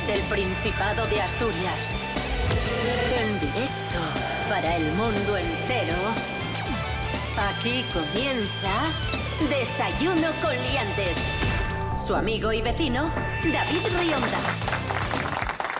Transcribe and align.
desde 0.00 0.14
el 0.14 0.20
Principado 0.22 1.06
de 1.06 1.20
Asturias. 1.20 1.94
En 3.18 3.40
directo 3.40 3.98
para 4.48 4.76
el 4.76 4.92
mundo 4.92 5.36
entero. 5.36 5.94
Aquí 7.50 7.84
comienza 7.92 8.70
Desayuno 9.48 10.28
con 10.42 10.52
Liantes. 10.52 11.16
Su 11.98 12.14
amigo 12.14 12.52
y 12.52 12.62
vecino, 12.62 13.12
David 13.52 13.86
Rionda. 13.98 14.38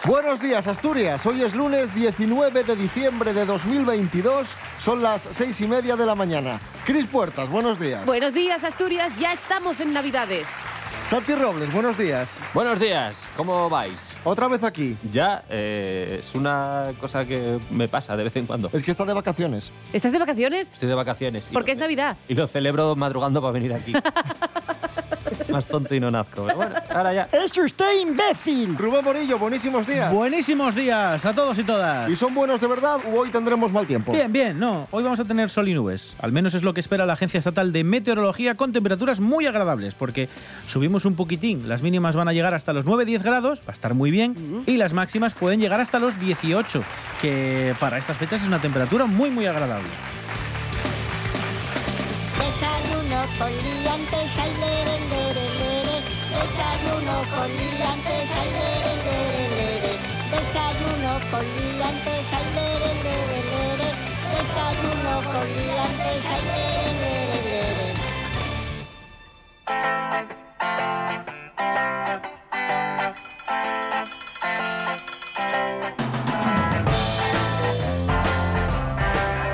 Buenos 0.05 0.41
días, 0.41 0.67
Asturias. 0.67 1.25
Hoy 1.27 1.43
es 1.43 1.55
lunes 1.55 1.95
19 1.95 2.65
de 2.65 2.77
diciembre 2.77 3.33
de 3.33 3.45
2022. 3.45 4.57
Son 4.79 5.03
las 5.03 5.29
seis 5.31 5.61
y 5.61 5.67
media 5.67 5.97
de 5.97 6.07
la 6.07 6.15
mañana. 6.15 6.61
Cris 6.85 7.07
Puertas, 7.07 7.49
buenos 7.49 7.79
días. 7.79 8.05
Buenos 8.07 8.35
días, 8.35 8.65
Asturias. 8.65 9.13
Ya 9.19 9.33
estamos 9.33 9.81
en 9.81 9.93
Navidades. 9.93 10.49
Santi 11.11 11.35
Robles, 11.35 11.73
buenos 11.73 11.99
días. 11.99 12.39
Buenos 12.55 12.79
días, 12.79 13.27
¿cómo 13.37 13.69
vais? 13.69 14.15
Otra 14.23 14.47
vez 14.47 14.63
aquí. 14.63 14.97
Ya, 15.11 15.43
eh, 15.51 16.19
es 16.21 16.37
una 16.37 16.93
cosa 17.01 17.27
que 17.27 17.59
me 17.69 17.89
pasa 17.89 18.17
de 18.17 18.23
vez 18.23 18.37
en 18.37 18.47
cuando. 18.47 18.71
Es 18.73 18.85
que 18.85 18.93
está 18.93 19.05
de 19.05 19.13
vacaciones. 19.13 19.73
¿Estás 19.93 20.13
de 20.13 20.21
vacaciones? 20.21 20.71
Estoy 20.73 20.89
de 20.89 20.95
vacaciones. 20.95 21.49
y 21.51 21.53
Porque 21.53 21.73
lo 21.73 21.75
es 21.75 21.79
Navidad. 21.79 22.17
Y 22.29 22.35
lo 22.37 22.47
celebro 22.47 22.95
madrugando 22.95 23.41
para 23.43 23.51
venir 23.51 23.73
aquí. 23.75 23.93
Más 25.51 25.67
tonto 25.67 25.95
y 25.95 26.01
no 26.01 26.11
nazco. 26.11 26.45
Pero 26.45 26.57
bueno, 26.57 26.75
ahora 26.95 27.13
ya. 27.13 27.29
¡Es 27.33 27.57
usted 27.57 28.01
imbécil! 28.01 28.77
Rubén 28.77 29.05
Morillo, 29.05 29.39
buenísimos 29.39 29.87
días. 29.87 30.13
Buenísimos 30.13 30.75
días 30.75 31.25
a 31.25 31.33
todos 31.33 31.59
y 31.59 31.65
todas. 31.65 32.09
¿Y 32.11 32.17
son 32.17 32.35
buenos 32.35 32.61
de 32.61 32.67
verdad 32.67 33.01
o 33.07 33.19
hoy 33.19 33.31
tendremos 33.31 33.73
mal 33.73 33.87
tiempo? 33.87 34.13
Bien, 34.13 34.33
bien, 34.33 34.59
no. 34.59 34.87
Hoy 34.91 35.03
vamos 35.03 35.21
a 35.21 35.25
tener 35.25 35.51
sol 35.51 35.69
y 35.69 35.75
nubes. 35.75 36.17
Al 36.21 36.33
menos 36.33 36.55
es 36.55 36.63
lo 36.63 36.75
que 36.75 36.81
espera 36.81 37.07
la 37.07 37.15
Agencia 37.15 37.39
Estatal 37.39 37.73
de 37.73 37.85
Meteorología 37.85 38.57
con 38.57 38.73
temperaturas 38.73 39.21
muy 39.21 39.47
agradables, 39.47 39.95
porque 39.95 40.29
subimos 40.67 41.05
un 41.05 41.17
poquitín. 41.17 41.69
Las 41.69 41.83
mínimas 41.83 42.17
van 42.17 42.29
a 42.29 42.33
llegar 42.33 42.55
hasta 42.55 42.73
los 42.73 42.85
9-10 42.85 43.23
grados, 43.23 43.61
va 43.61 43.69
a 43.69 43.73
estar 43.73 43.95
muy 43.95 44.11
bien, 44.11 44.65
y 44.67 44.77
las 44.77 44.93
máximas 44.93 45.35
pueden 45.35 45.61
llegar 45.61 45.81
hasta 45.81 45.99
los 45.99 46.19
18, 46.21 46.83
que 47.21 47.75
para 47.81 47.99
estas 47.99 48.17
fechas 48.17 48.43
es 48.43 48.49
una 48.49 48.61
temperatura 48.61 49.07
muy, 49.07 49.31
muy 49.31 49.47
agradable. 49.47 49.89
Con 53.39 53.51
liantes, 53.53 54.39
ay, 54.39 54.53
lere, 54.61 54.97
lere, 55.13 55.45
lere. 55.61 55.97
Desayuno 56.31 57.17
con 57.35 57.51
liantes, 57.61 58.31
ay, 58.41 58.49
lere, 58.57 58.93
lere, 59.05 59.43
lere. 59.57 59.93
Desayuno 60.33 61.13
con 61.31 61.45
liantes, 61.45 62.33
ay, 62.33 62.47
lere, 62.57 62.91
lere, 63.05 63.41
lere. 63.53 63.89
Desayuno 64.33 65.15
con 65.33 65.47
liantes, 65.59 66.25
ay, 66.35 66.43
lere, 66.55 66.93
lere, 67.03 67.41
lere. 67.51 68.01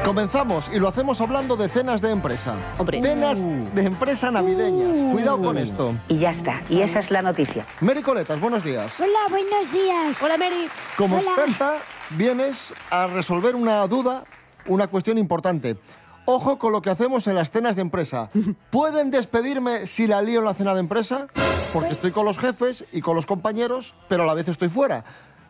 Comenzamos 0.07 0.71
y 0.73 0.79
lo 0.79 0.87
hacemos 0.87 1.21
hablando 1.21 1.57
de 1.57 1.69
cenas 1.69 2.01
de 2.01 2.13
empresa. 2.13 2.57
Hombre. 2.79 3.03
Cenas 3.03 3.43
de 3.75 3.87
empresa 3.87 4.31
navideñas. 4.31 4.97
Cuidado 5.13 5.43
con 5.43 5.59
esto. 5.59 5.95
Y 6.07 6.19
ya 6.19 6.31
está. 6.31 6.63
Y 6.71 6.81
esa 6.81 7.01
es 7.01 7.11
la 7.11 7.23
noticia. 7.23 7.67
Mary 7.81 8.03
Coletas, 8.03 8.39
buenos 8.39 8.63
días. 8.63 9.01
Hola, 9.01 9.19
buenos 9.29 9.73
días. 9.73 10.23
Hola, 10.23 10.39
Mary. 10.39 10.69
Como 10.97 11.17
Hola. 11.19 11.33
experta, 11.33 11.79
vienes 12.11 12.73
a 12.89 13.09
resolver 13.09 13.57
una 13.57 13.85
duda, 13.89 14.23
una 14.67 14.87
cuestión 14.87 15.19
importante. 15.19 15.77
Ojo 16.25 16.57
con 16.57 16.71
lo 16.71 16.83
que 16.83 16.91
hacemos 16.91 17.27
en 17.27 17.35
las 17.35 17.51
cenas 17.51 17.75
de 17.75 17.83
empresa. 17.83 18.31
¿Pueden 18.71 19.11
despedirme 19.11 19.89
si 19.89 20.07
la 20.07 20.23
lío 20.23 20.39
en 20.39 20.45
la 20.45 20.55
cena 20.55 20.75
de 20.75 20.81
empresa? 20.81 21.27
Porque 21.73 21.95
estoy 21.95 22.13
con 22.13 22.25
los 22.25 22.39
jefes 22.39 22.85
y 22.93 23.01
con 23.01 23.17
los 23.17 23.27
compañeros, 23.27 23.97
pero 24.09 24.23
a 24.23 24.27
la 24.27 24.35
vez 24.35 24.47
estoy 24.47 24.69
fuera. 24.69 25.05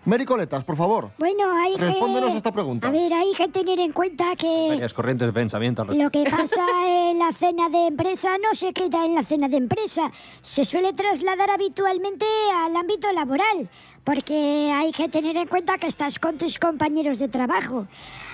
Mary 0.07 0.25
Coletas, 0.25 0.63
por 0.65 0.77
favor. 0.77 1.11
Bueno, 1.19 1.51
hay 1.59 1.75
que... 1.75 1.81
Respóndenos 1.85 2.35
esta 2.35 2.53
pregunta. 2.53 2.87
A 2.87 2.91
ver, 2.93 3.13
hay 3.13 3.33
que 3.35 3.49
tener 3.49 3.79
en 3.81 3.93
cuenta 3.93 4.37
que 4.37 4.69
Varias 4.71 4.95
corrientes 4.95 5.27
de 5.27 5.33
pensamiento. 5.33 5.85
lo 5.85 6.11
que 6.11 6.23
pasa 6.31 6.65
en 7.11 7.19
la 7.19 7.33
cena 7.33 7.69
de 7.69 7.89
empresa 7.89 8.39
no 8.39 8.55
se 8.55 8.73
queda 8.73 9.05
en 9.05 9.17
la 9.17 9.25
cena 9.25 9.49
de 9.49 9.57
empresa. 9.57 10.13
Se 10.43 10.65
suele 10.65 10.93
trasladar 10.93 11.51
habitualmente 11.51 12.25
al 12.55 12.77
ámbito 12.77 13.13
laboral, 13.13 13.69
porque 14.05 14.71
hay 14.73 14.93
que 14.93 15.09
tener 15.09 15.37
en 15.37 15.49
cuenta 15.49 15.77
que 15.79 15.89
estás 15.89 16.21
con 16.21 16.39
tus 16.39 16.59
compañeros 16.61 17.19
de 17.19 17.27
trabajo. 17.29 17.89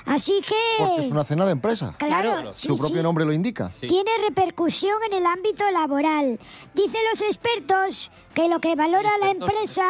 Así 0.04 0.42
que... 0.46 0.84
Porque 0.84 1.06
es 1.06 1.10
una 1.10 1.24
cena 1.24 1.46
de 1.46 1.52
empresa. 1.52 1.94
Claro, 1.96 2.32
Claro. 2.32 2.52
sí, 2.52 2.66
Su 2.68 2.76
propio 2.76 2.98
sí. 2.98 3.02
nombre 3.02 3.24
lo 3.24 3.32
indica. 3.32 3.72
Sí. 3.80 3.86
Tiene 3.86 4.10
repercusión 4.28 4.96
en 5.10 5.14
el 5.14 5.24
ámbito 5.24 5.64
laboral. 5.70 6.38
Dicen 6.74 7.00
los 7.10 7.22
expertos 7.22 8.10
que 8.34 8.48
lo 8.50 8.60
que 8.60 8.74
valora 8.74 9.10
la 9.22 9.30
empresa... 9.30 9.84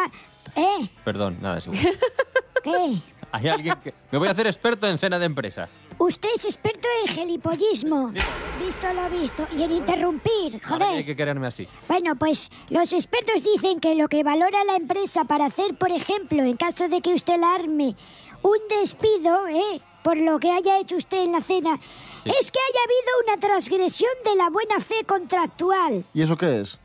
¿Eh? 0.55 0.89
Perdón, 1.03 1.37
nada, 1.41 1.57
es 1.57 1.67
igual. 1.67 1.81
¿Qué? 2.63 2.95
Hay 3.31 3.47
alguien 3.47 3.75
que... 3.83 3.93
Me 4.11 4.17
voy 4.19 4.27
a 4.27 4.31
hacer 4.31 4.45
experto 4.47 4.87
en 4.87 4.97
cena 4.97 5.17
de 5.19 5.25
empresa. 5.25 5.67
Usted 5.97 6.29
es 6.35 6.45
experto 6.45 6.87
en 7.01 7.13
gelipollismo. 7.13 8.11
Visto 8.63 8.87
lo 8.93 9.09
visto. 9.09 9.47
Y 9.57 9.63
en 9.63 9.71
interrumpir, 9.71 10.59
Ahora 10.65 10.85
hay 10.85 10.91
joder. 10.91 11.05
que 11.05 11.15
quererme 11.15 11.47
así. 11.47 11.67
Bueno, 11.87 12.15
pues 12.15 12.51
los 12.69 12.93
expertos 12.93 13.43
dicen 13.43 13.79
que 13.79 13.95
lo 13.95 14.07
que 14.07 14.23
valora 14.23 14.63
la 14.65 14.75
empresa 14.75 15.23
para 15.23 15.45
hacer, 15.45 15.75
por 15.75 15.91
ejemplo, 15.91 16.43
en 16.43 16.57
caso 16.57 16.87
de 16.89 17.01
que 17.01 17.13
usted 17.13 17.39
la 17.39 17.53
arme, 17.55 17.95
un 18.43 18.57
despido, 18.81 19.47
¿eh? 19.47 19.81
Por 20.03 20.17
lo 20.17 20.37
que 20.39 20.51
haya 20.51 20.79
hecho 20.79 20.95
usted 20.97 21.23
en 21.23 21.31
la 21.31 21.41
cena, 21.41 21.79
es 22.25 22.51
que 22.51 22.59
haya 22.59 22.79
habido 22.83 23.11
una 23.27 23.37
transgresión 23.37 24.11
de 24.25 24.35
la 24.35 24.49
buena 24.49 24.79
fe 24.79 25.03
contractual. 25.07 26.03
¿Y 26.13 26.21
eso 26.21 26.35
qué 26.37 26.59
es? 26.61 26.77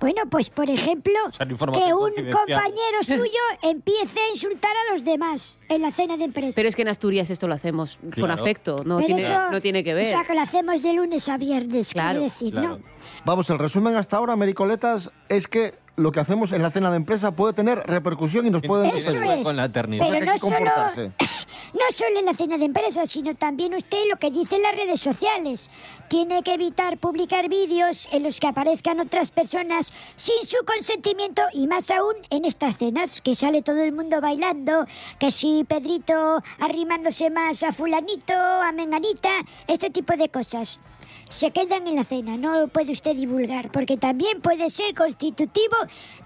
Bueno, 0.00 0.22
pues 0.30 0.50
por 0.50 0.68
ejemplo, 0.70 1.12
que 1.38 1.94
un 1.94 2.12
compañero 2.30 2.98
suyo 3.02 3.40
empiece 3.62 4.20
a 4.20 4.28
insultar 4.30 4.72
a 4.88 4.92
los 4.92 5.04
demás 5.04 5.58
en 5.68 5.82
la 5.82 5.90
cena 5.92 6.16
de 6.16 6.24
empresa. 6.24 6.52
Pero 6.54 6.68
es 6.68 6.76
que 6.76 6.82
en 6.82 6.88
Asturias 6.88 7.30
esto 7.30 7.48
lo 7.48 7.54
hacemos 7.54 7.98
con 8.18 8.30
afecto, 8.30 8.76
no 8.84 8.96
Pero 8.96 9.06
tiene, 9.06 9.22
eso- 9.22 9.50
no 9.50 9.60
tiene 9.60 9.82
que 9.84 9.92
O 9.92 9.96
ver. 9.96 10.06
sea, 10.06 10.24
que 10.24 10.34
lo 10.34 10.40
hacemos 10.40 10.82
de 10.82 10.92
lunes 10.92 11.28
a 11.28 11.36
viernes, 11.38 11.92
Claro, 11.92 12.18
quiero 12.20 12.24
decir, 12.24 12.52
claro. 12.52 12.68
¿no? 12.78 12.78
Vamos, 13.24 13.48
el 13.50 13.58
resumen 13.58 13.96
hasta 13.96 14.16
ahora, 14.18 14.36
Mary 14.36 14.52
Coletas, 14.54 15.10
es 15.28 15.46
que 15.48 15.74
lo 15.96 16.12
que 16.12 16.20
hacemos 16.20 16.52
en 16.52 16.62
la 16.62 16.70
cena 16.70 16.90
de 16.90 16.96
empresa 16.96 17.32
puede 17.32 17.54
tener 17.54 17.78
repercusión 17.86 18.46
y 18.46 18.50
nos 18.50 18.62
pueden 18.62 18.94
Eso 18.94 19.10
es. 19.10 19.42
con 19.42 19.56
la 19.56 19.64
eternidad. 19.64 20.06
Pero 20.08 20.26
no 20.26 20.38
solo, 20.38 20.56
no 20.60 21.80
solo 21.94 22.18
en 22.18 22.26
la 22.26 22.34
cena 22.34 22.58
de 22.58 22.66
empresa, 22.66 23.06
sino 23.06 23.34
también 23.34 23.74
usted 23.74 23.98
lo 24.10 24.16
que 24.16 24.30
dice 24.30 24.56
en 24.56 24.62
las 24.62 24.76
redes 24.76 25.00
sociales. 25.00 25.70
Tiene 26.08 26.42
que 26.42 26.54
evitar 26.54 26.98
publicar 26.98 27.48
vídeos 27.48 28.08
en 28.12 28.22
los 28.22 28.40
que 28.40 28.46
aparezcan 28.46 29.00
otras 29.00 29.30
personas 29.30 29.92
sin 30.14 30.44
su 30.46 30.58
consentimiento 30.66 31.42
y 31.52 31.66
más 31.66 31.90
aún 31.90 32.14
en 32.30 32.44
estas 32.44 32.76
cenas, 32.76 33.22
que 33.22 33.34
sale 33.34 33.62
todo 33.62 33.82
el 33.82 33.92
mundo 33.92 34.20
bailando, 34.20 34.86
que 35.18 35.30
si 35.30 35.64
Pedrito 35.64 36.42
arrimándose 36.60 37.30
más 37.30 37.62
a 37.62 37.72
fulanito, 37.72 38.34
a 38.34 38.70
menganita, 38.72 39.30
este 39.66 39.90
tipo 39.90 40.16
de 40.16 40.28
cosas. 40.28 40.78
Se 41.28 41.50
quedan 41.50 41.86
en 41.88 41.96
la 41.96 42.04
cena, 42.04 42.36
no 42.36 42.58
lo 42.60 42.68
puede 42.68 42.92
usted 42.92 43.16
divulgar, 43.16 43.70
porque 43.72 43.96
también 43.96 44.40
puede 44.40 44.70
ser 44.70 44.94
constitutivo 44.94 45.76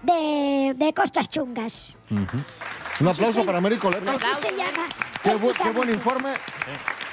de, 0.03 0.73
de 0.75 0.93
cosas 0.93 1.27
chungas. 1.29 1.93
Un 2.11 3.07
aplauso 3.07 3.39
se- 3.39 3.43
para 3.43 3.59
Mary 3.61 3.77
Coletas. 3.77 4.21
Así 4.21 4.41
se 4.47 4.51
llama. 4.51 4.87
Qué, 5.23 5.31
bu- 5.37 5.53
qué 5.53 5.69
buen 5.71 5.89
informe. 5.89 6.29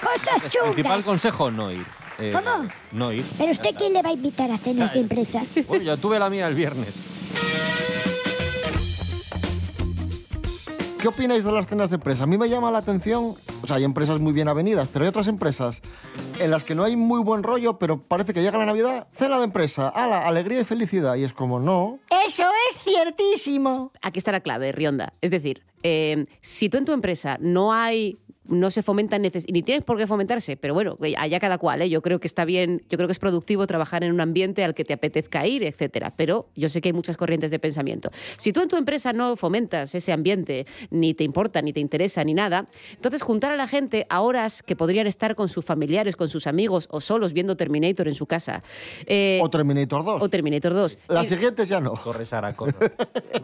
Cosas 0.03 0.43
Principal 0.43 0.75
chungas. 0.75 1.05
consejo, 1.05 1.51
no 1.51 1.71
ir. 1.73 1.85
Eh, 2.19 2.33
¿Cómo? 2.35 2.69
No 2.93 3.13
ir. 3.13 3.25
Pero 3.39 3.53
usted 3.53 3.75
quién 3.77 3.93
le 3.95 4.03
va 4.03 4.11
a 4.11 4.13
invitar 4.13 4.51
a 4.51 4.59
cenas 4.59 4.93
de 4.93 5.01
empresa. 5.01 5.43
Uy, 5.69 5.85
yo 5.85 5.97
tuve 5.97 6.19
la 6.19 6.29
mía 6.29 6.47
el 6.49 6.55
viernes. 6.55 6.95
¿Qué 10.99 11.07
opináis 11.07 11.45
de 11.45 11.53
las 11.53 11.69
cenas 11.69 11.91
de 11.91 11.97
empresa? 11.97 12.25
A 12.25 12.27
mí 12.27 12.37
me 12.37 12.49
llama 12.49 12.73
la 12.73 12.79
atención, 12.79 13.37
o 13.63 13.67
sea, 13.69 13.77
hay 13.77 13.85
empresas 13.85 14.19
muy 14.19 14.33
bien 14.33 14.49
avenidas, 14.49 14.89
pero 14.93 15.05
hay 15.05 15.09
otras 15.09 15.29
empresas 15.29 15.81
en 16.41 16.51
las 16.51 16.65
que 16.65 16.75
no 16.75 16.83
hay 16.83 16.97
muy 16.97 17.23
buen 17.23 17.45
rollo, 17.45 17.79
pero 17.79 18.03
parece 18.03 18.35
que 18.35 18.43
llega 18.43 18.59
la 18.59 18.67
Navidad, 18.67 19.07
cena 19.13 19.39
de 19.39 19.45
empresa, 19.45 19.89
ala, 19.91 20.27
alegría 20.27 20.61
y 20.61 20.65
felicidad. 20.65 21.15
Y 21.15 21.23
es 21.23 21.33
como, 21.33 21.61
no. 21.61 22.01
Eso 22.27 22.43
es 22.69 22.81
ciertísimo. 22.81 23.93
Aquí 24.03 24.19
está 24.19 24.33
la 24.33 24.41
clave, 24.41 24.73
Rionda. 24.73 25.13
Es 25.21 25.31
decir, 25.31 25.63
eh, 25.85 26.27
si 26.41 26.69
tú 26.69 26.79
en 26.79 26.85
tu 26.85 26.93
empresa 26.93 27.37
no 27.41 27.73
hay 27.73 28.19
no 28.49 28.71
se 28.71 28.83
fomenta 28.83 29.19
neces 29.19 29.45
y 29.47 29.53
ni 29.53 29.63
tienes 29.63 29.85
por 29.85 29.97
qué 29.99 30.07
fomentarse, 30.07 30.57
pero 30.57 30.75
bueno, 30.75 30.99
allá 31.17 31.39
cada 31.39 31.59
cual, 31.59 31.83
¿eh? 31.83 31.89
yo 31.91 32.03
creo 32.03 32.19
que 32.19 32.27
está 32.27 32.45
bien, 32.45 32.83
yo 32.89 32.97
creo 32.99 33.07
que 33.07 33.13
es 33.13 33.19
productivo 33.19 33.67
trabajar 33.67 34.03
en 34.05 34.13
un 34.13 34.21
ambiente 34.21 34.65
al 34.65 34.75
que 34.75 34.85
te 34.85 34.95
apetezca 34.95 35.47
ir, 35.47 35.63
etcétera, 35.65 36.15
pero 36.17 36.49
yo 36.57 36.69
sé 36.69 36.81
que 36.81 36.89
hay 36.89 36.93
muchas 36.93 37.17
corrientes 37.17 37.51
de 37.51 37.59
pensamiento. 37.59 38.11
Si 38.39 38.53
tú 38.53 38.61
en 38.63 38.69
tu 38.69 38.77
empresa 38.77 39.13
no 39.13 39.37
fomentas 39.37 39.95
ese 39.95 40.13
ambiente, 40.13 40.67
ni 40.91 41.15
te 41.15 41.25
importa, 41.25 41.63
ni 41.63 41.73
te 41.73 41.81
interesa, 41.81 42.25
ni 42.25 42.35
nada, 42.35 42.67
entonces 42.93 43.23
juntar 43.23 43.53
a 43.53 43.57
la 43.57 43.69
gente 43.69 44.07
a 44.09 44.21
horas 44.23 44.63
que 44.63 44.75
podrían 44.77 45.07
estar 45.07 45.35
con 45.35 45.49
sus 45.49 45.65
familiares, 45.65 46.17
con 46.17 46.29
sus 46.29 46.47
amigos 46.47 46.89
o 46.91 47.01
solos 47.01 47.33
viendo 47.33 47.57
Terminator 47.57 48.09
en 48.09 48.15
su 48.15 48.27
casa. 48.27 48.63
eh, 49.07 49.39
O 49.43 49.51
Terminator 49.51 50.05
2. 50.05 50.23
o 50.23 50.29
Terminator 50.29 50.73
2. 50.75 50.99
Las 51.09 51.27
Y- 51.27 51.35
siguientes 51.35 51.69
ya 51.69 51.81
no. 51.81 51.93
Corre, 51.93 52.25
Sara, 52.25 52.55
corre. 52.55 52.73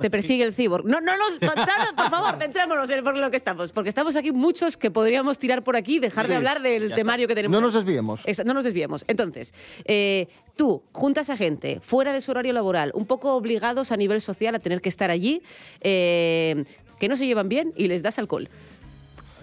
te 0.01 0.11
persigue 0.11 0.45
el 0.45 0.55
cyborg. 0.55 0.85
No, 0.87 1.01
no 1.01 1.13
nos, 1.17 1.39
por 1.39 2.11
favor, 2.11 2.37
centrémonos 2.39 2.89
en 2.91 3.05
por 3.05 3.17
lo 3.19 3.31
que 3.31 3.37
estamos, 3.37 3.73
porque 3.73 3.89
estamos 3.91 4.17
aquí 4.17 4.33
muchos 4.33 4.77
que 4.77 4.91
podríamos 4.95 5.39
tirar 5.39 5.63
por 5.63 5.77
aquí, 5.77 5.99
dejar 5.99 6.27
de 6.27 6.37
hablar 6.37 6.63
del 6.63 6.95
temario 6.95 7.29
que 7.29 7.35
tenemos. 7.35 7.55
No 7.55 7.61
nos 7.61 7.75
desviemos. 7.75 8.25
No 8.47 8.55
nos 8.55 8.65
desviemos. 8.65 9.05
Entonces, 9.07 9.53
eh, 9.85 10.29
tú 10.57 10.83
juntas 10.93 11.29
a 11.29 11.37
gente 11.37 11.81
fuera 11.81 12.15
de 12.15 12.23
su 12.23 12.31
horario 12.31 12.55
laboral, 12.55 12.93
un 12.95 13.05
poco 13.05 13.35
obligados 13.35 13.93
a 13.93 13.99
nivel 13.99 14.23
social 14.23 14.55
a 14.55 14.59
tener 14.59 14.81
que 14.81 14.89
estar 14.89 15.11
allí, 15.11 15.43
eh, 15.83 16.65
que 16.99 17.09
no 17.09 17.19
se 17.19 17.27
llevan 17.27 17.51
bien 17.51 17.75
y 17.77 17.89
les 17.89 18.03
das 18.03 18.19
alcohol. 18.19 18.49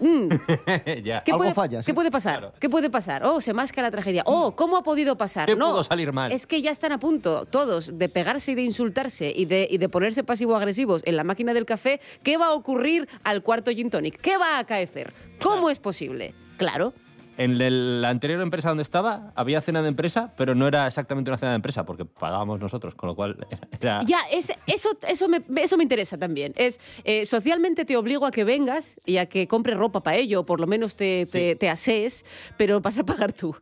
Mm, 0.01 0.29
ya. 1.03 1.23
¿Qué, 1.23 1.31
Algo 1.31 1.43
puede, 1.43 1.53
falla, 1.53 1.81
sí. 1.81 1.91
¿Qué 1.91 1.93
puede 1.93 2.11
pasar? 2.11 2.39
Claro. 2.39 2.53
¿Qué 2.59 2.69
puede 2.69 2.89
pasar? 2.89 3.23
Oh, 3.23 3.39
se 3.39 3.53
masca 3.53 3.81
la 3.81 3.91
tragedia. 3.91 4.23
Oh, 4.25 4.55
¿cómo 4.55 4.75
ha 4.75 4.83
podido 4.83 5.15
pasar? 5.15 5.45
¿Qué 5.45 5.55
no, 5.55 5.71
pudo 5.71 5.83
salir 5.83 6.11
mal? 6.11 6.31
Es 6.31 6.47
que 6.47 6.61
ya 6.61 6.71
están 6.71 6.91
a 6.91 6.99
punto 6.99 7.45
todos 7.45 7.97
de 7.97 8.09
pegarse 8.09 8.51
y 8.51 8.55
de 8.55 8.63
insultarse 8.63 9.31
y 9.35 9.45
de, 9.45 9.67
y 9.69 9.77
de 9.77 9.89
ponerse 9.89 10.23
pasivo-agresivos 10.23 11.03
en 11.05 11.15
la 11.15 11.23
máquina 11.23 11.53
del 11.53 11.65
café. 11.65 12.01
¿Qué 12.23 12.37
va 12.37 12.47
a 12.47 12.53
ocurrir 12.53 13.07
al 13.23 13.43
cuarto 13.43 13.71
gin 13.71 13.89
tonic? 13.89 14.19
¿Qué 14.19 14.37
va 14.37 14.57
a 14.57 14.59
acaecer? 14.59 15.13
¿Cómo 15.41 15.69
es 15.69 15.79
posible? 15.79 16.33
Claro. 16.57 16.93
En 17.37 18.01
la 18.01 18.09
anterior 18.09 18.41
empresa 18.41 18.69
donde 18.69 18.83
estaba 18.83 19.31
había 19.35 19.61
cena 19.61 19.81
de 19.81 19.87
empresa, 19.87 20.33
pero 20.35 20.53
no 20.53 20.67
era 20.67 20.85
exactamente 20.85 21.29
una 21.31 21.37
cena 21.37 21.51
de 21.51 21.55
empresa 21.55 21.85
porque 21.85 22.05
pagábamos 22.05 22.59
nosotros, 22.59 22.93
con 22.93 23.07
lo 23.07 23.15
cual 23.15 23.47
era... 23.81 24.01
Ya, 24.03 24.19
es- 24.31 24.53
eso, 24.67 24.89
eso, 25.07 25.27
me, 25.27 25.41
eso 25.57 25.77
me 25.77 25.83
interesa 25.83 26.17
también. 26.17 26.53
Es 26.55 26.79
eh, 27.03 27.25
socialmente 27.25 27.85
te 27.85 27.95
obligo 27.97 28.25
a 28.25 28.31
que 28.31 28.43
vengas 28.43 28.95
y 29.05 29.17
a 29.17 29.25
que 29.27 29.47
compres 29.47 29.77
ropa 29.77 30.03
para 30.03 30.17
ello, 30.17 30.41
o 30.41 30.45
por 30.45 30.59
lo 30.59 30.67
menos 30.67 30.95
te, 30.95 31.25
te, 31.31 31.51
Sí. 31.51 31.55
te 31.57 31.69
asees, 31.69 32.25
pero 32.57 32.81
vas 32.81 32.97
a 32.99 33.03
pagar 33.05 33.33
tú. 33.33 33.55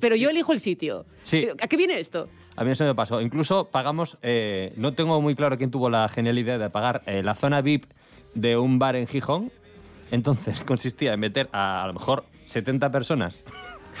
Pero 0.00 0.16
yo 0.16 0.30
elijo 0.30 0.52
el 0.52 0.60
sitio. 0.60 1.04
Sí. 1.22 1.46
¿A 1.60 1.66
qué 1.68 1.76
viene 1.76 1.98
esto? 1.98 2.28
A 2.56 2.64
mí 2.64 2.70
eso 2.70 2.84
me 2.84 2.94
pasó. 2.94 3.20
Incluso 3.20 3.66
pagamos, 3.70 4.16
eh, 4.22 4.72
no 4.76 4.94
tengo 4.94 5.20
muy 5.20 5.34
claro 5.34 5.58
quién 5.58 5.70
tuvo 5.70 5.90
la 5.90 6.08
genial 6.08 6.38
idea 6.38 6.56
de 6.56 6.70
pagar 6.70 7.02
eh, 7.06 7.22
la 7.22 7.34
zona 7.34 7.60
VIP 7.60 7.84
de 8.34 8.56
un 8.56 8.78
bar 8.78 8.96
en 8.96 9.06
Gijón. 9.06 9.52
Entonces 10.10 10.62
consistía 10.62 11.12
en 11.12 11.20
meter 11.20 11.48
a, 11.52 11.84
a 11.84 11.86
lo 11.86 11.94
mejor 11.94 12.24
70 12.42 12.90
personas 12.90 13.40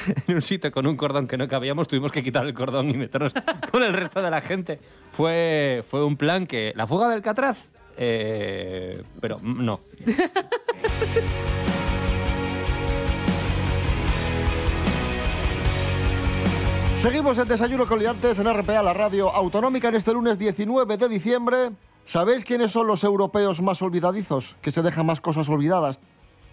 en 0.26 0.34
un 0.36 0.42
sitio 0.42 0.70
con 0.70 0.86
un 0.86 0.96
cordón 0.96 1.26
que 1.26 1.36
no 1.36 1.48
cabíamos. 1.48 1.88
Tuvimos 1.88 2.12
que 2.12 2.22
quitar 2.22 2.46
el 2.46 2.54
cordón 2.54 2.90
y 2.90 2.94
meternos 2.94 3.32
con 3.70 3.82
el 3.82 3.92
resto 3.92 4.22
de 4.22 4.30
la 4.30 4.40
gente. 4.40 4.78
Fue, 5.10 5.84
fue 5.88 6.04
un 6.04 6.16
plan 6.16 6.46
que... 6.46 6.72
La 6.76 6.86
fuga 6.86 7.08
del 7.08 7.22
Catraz, 7.22 7.68
eh, 7.96 9.02
pero 9.20 9.38
mm, 9.40 9.64
no. 9.64 9.80
Seguimos 16.96 17.38
en 17.38 17.46
Desayuno 17.46 17.86
con 17.86 18.00
Liantes 18.00 18.40
en 18.40 18.52
RPA, 18.52 18.82
la 18.82 18.92
radio 18.92 19.30
autonómica, 19.32 19.88
en 19.88 19.94
este 19.94 20.12
lunes 20.12 20.36
19 20.36 20.96
de 20.96 21.08
diciembre. 21.08 21.70
¿Sabéis 22.08 22.42
quiénes 22.42 22.72
son 22.72 22.86
los 22.86 23.04
europeos 23.04 23.60
más 23.60 23.82
olvidadizos? 23.82 24.56
Que 24.62 24.70
se 24.70 24.80
dejan 24.80 25.04
más 25.04 25.20
cosas 25.20 25.46
olvidadas 25.50 26.00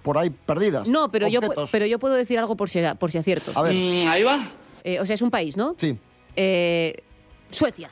por 0.03 0.17
ahí 0.17 0.29
perdidas. 0.29 0.85
No, 0.89 1.09
pero 1.09 1.29
yo, 1.29 1.39
pu- 1.39 1.69
pero 1.71 1.85
yo 1.85 1.97
puedo 1.97 2.13
decir 2.13 2.37
algo 2.37 2.57
por 2.57 2.69
si, 2.69 2.81
por 2.99 3.09
si 3.09 3.19
acierto. 3.19 3.53
A 3.55 3.61
ver, 3.61 3.71
ahí 3.71 4.23
va. 4.23 4.37
Eh, 4.83 4.99
o 4.99 5.05
sea, 5.05 5.13
es 5.13 5.21
un 5.21 5.31
país, 5.31 5.55
¿no? 5.55 5.73
sí. 5.77 5.97
Eh, 6.35 7.01
Suecia. 7.51 7.89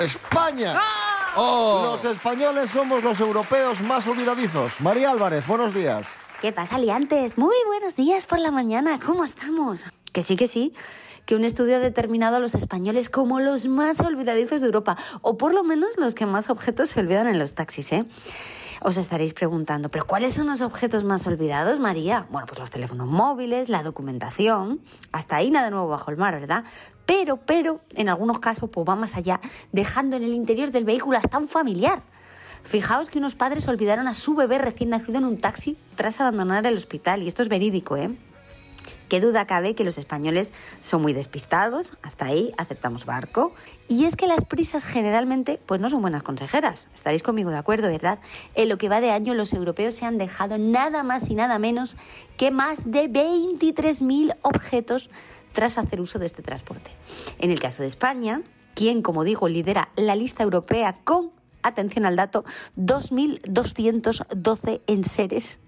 ¡España! 0.00 0.80
¡Oh! 1.36 1.90
Los 1.92 2.04
españoles 2.04 2.70
somos 2.70 3.04
los 3.04 3.20
europeos 3.20 3.80
más 3.82 4.04
olvidadizos. 4.08 4.80
María 4.80 5.12
Álvarez, 5.12 5.46
buenos 5.46 5.72
días. 5.72 6.08
¿Qué 6.40 6.50
pasa, 6.50 6.78
liantes? 6.78 7.38
Muy 7.38 7.54
buenos 7.68 7.94
días 7.94 8.26
por 8.26 8.40
la 8.40 8.50
mañana. 8.50 8.98
¿Cómo 8.98 9.22
estamos? 9.22 9.84
Que 10.12 10.22
sí, 10.22 10.34
que 10.34 10.48
sí. 10.48 10.72
Que 11.26 11.34
un 11.34 11.44
estudio 11.44 11.76
ha 11.76 11.80
determinado 11.80 12.36
a 12.36 12.40
los 12.40 12.54
españoles 12.54 13.08
como 13.08 13.40
los 13.40 13.66
más 13.66 14.00
olvidadizos 14.00 14.60
de 14.60 14.66
Europa, 14.66 14.96
o 15.22 15.36
por 15.36 15.54
lo 15.54 15.64
menos 15.64 15.96
los 15.96 16.14
que 16.14 16.26
más 16.26 16.50
objetos 16.50 16.90
se 16.90 17.00
olvidan 17.00 17.26
en 17.28 17.38
los 17.38 17.54
taxis, 17.54 17.92
¿eh? 17.92 18.04
Os 18.82 18.98
estaréis 18.98 19.32
preguntando, 19.32 19.88
¿pero 19.88 20.06
cuáles 20.06 20.34
son 20.34 20.46
los 20.46 20.60
objetos 20.60 21.04
más 21.04 21.26
olvidados, 21.26 21.80
María? 21.80 22.26
Bueno, 22.30 22.46
pues 22.46 22.58
los 22.58 22.68
teléfonos 22.68 23.06
móviles, 23.06 23.70
la 23.70 23.82
documentación, 23.82 24.82
hasta 25.10 25.36
ahí 25.36 25.50
nada 25.50 25.70
nuevo 25.70 25.88
bajo 25.88 26.10
el 26.10 26.18
mar, 26.18 26.38
¿verdad? 26.38 26.64
Pero, 27.06 27.38
pero, 27.38 27.80
en 27.94 28.10
algunos 28.10 28.40
casos, 28.40 28.68
pues 28.70 28.86
va 28.86 28.94
más 28.94 29.16
allá, 29.16 29.40
dejando 29.72 30.16
en 30.16 30.24
el 30.24 30.34
interior 30.34 30.70
del 30.70 30.84
vehículo 30.84 31.16
hasta 31.16 31.38
un 31.38 31.48
familiar. 31.48 32.02
Fijaos 32.62 33.08
que 33.08 33.18
unos 33.18 33.34
padres 33.34 33.68
olvidaron 33.68 34.08
a 34.08 34.12
su 34.12 34.34
bebé 34.34 34.58
recién 34.58 34.90
nacido 34.90 35.16
en 35.16 35.24
un 35.24 35.38
taxi 35.38 35.78
tras 35.94 36.20
abandonar 36.20 36.66
el 36.66 36.74
hospital, 36.74 37.22
y 37.22 37.26
esto 37.26 37.40
es 37.40 37.48
verídico, 37.48 37.96
¿eh? 37.96 38.14
Qué 39.08 39.20
duda 39.20 39.46
cabe 39.46 39.74
que 39.74 39.84
los 39.84 39.98
españoles 39.98 40.52
son 40.82 41.02
muy 41.02 41.12
despistados, 41.12 41.94
hasta 42.02 42.26
ahí 42.26 42.52
aceptamos 42.56 43.04
barco. 43.04 43.52
Y 43.88 44.04
es 44.04 44.16
que 44.16 44.26
las 44.26 44.44
prisas 44.44 44.84
generalmente 44.84 45.60
pues 45.66 45.80
no 45.80 45.90
son 45.90 46.00
buenas 46.00 46.22
consejeras. 46.22 46.88
Estaréis 46.94 47.22
conmigo 47.22 47.50
de 47.50 47.58
acuerdo, 47.58 47.88
¿verdad? 47.88 48.18
En 48.54 48.68
lo 48.68 48.78
que 48.78 48.88
va 48.88 49.00
de 49.00 49.10
año 49.10 49.34
los 49.34 49.52
europeos 49.52 49.94
se 49.94 50.06
han 50.06 50.18
dejado 50.18 50.58
nada 50.58 51.02
más 51.02 51.28
y 51.28 51.34
nada 51.34 51.58
menos 51.58 51.96
que 52.36 52.50
más 52.50 52.90
de 52.90 53.10
23.000 53.10 54.36
objetos 54.42 55.10
tras 55.52 55.78
hacer 55.78 56.00
uso 56.00 56.18
de 56.18 56.26
este 56.26 56.42
transporte. 56.42 56.90
En 57.38 57.50
el 57.50 57.60
caso 57.60 57.82
de 57.82 57.88
España, 57.88 58.42
quien, 58.74 59.02
como 59.02 59.24
digo, 59.24 59.48
lidera 59.48 59.90
la 59.96 60.16
lista 60.16 60.42
europea 60.42 60.96
con, 61.04 61.30
atención 61.62 62.06
al 62.06 62.16
dato, 62.16 62.44
2.212 62.76 64.80
enseres 64.86 65.60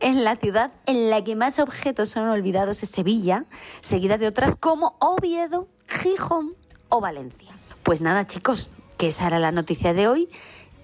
en 0.00 0.24
la 0.24 0.36
ciudad 0.36 0.72
en 0.86 1.10
la 1.10 1.22
que 1.24 1.36
más 1.36 1.58
objetos 1.58 2.08
son 2.08 2.28
olvidados 2.28 2.82
es 2.82 2.90
Sevilla, 2.90 3.44
seguida 3.80 4.18
de 4.18 4.26
otras 4.26 4.56
como 4.56 4.96
Oviedo, 5.00 5.68
Gijón 5.88 6.54
o 6.88 7.00
Valencia. 7.00 7.52
Pues 7.82 8.00
nada, 8.00 8.26
chicos, 8.26 8.70
que 8.96 9.08
esa 9.08 9.26
era 9.26 9.38
la 9.38 9.52
noticia 9.52 9.92
de 9.92 10.08
hoy 10.08 10.28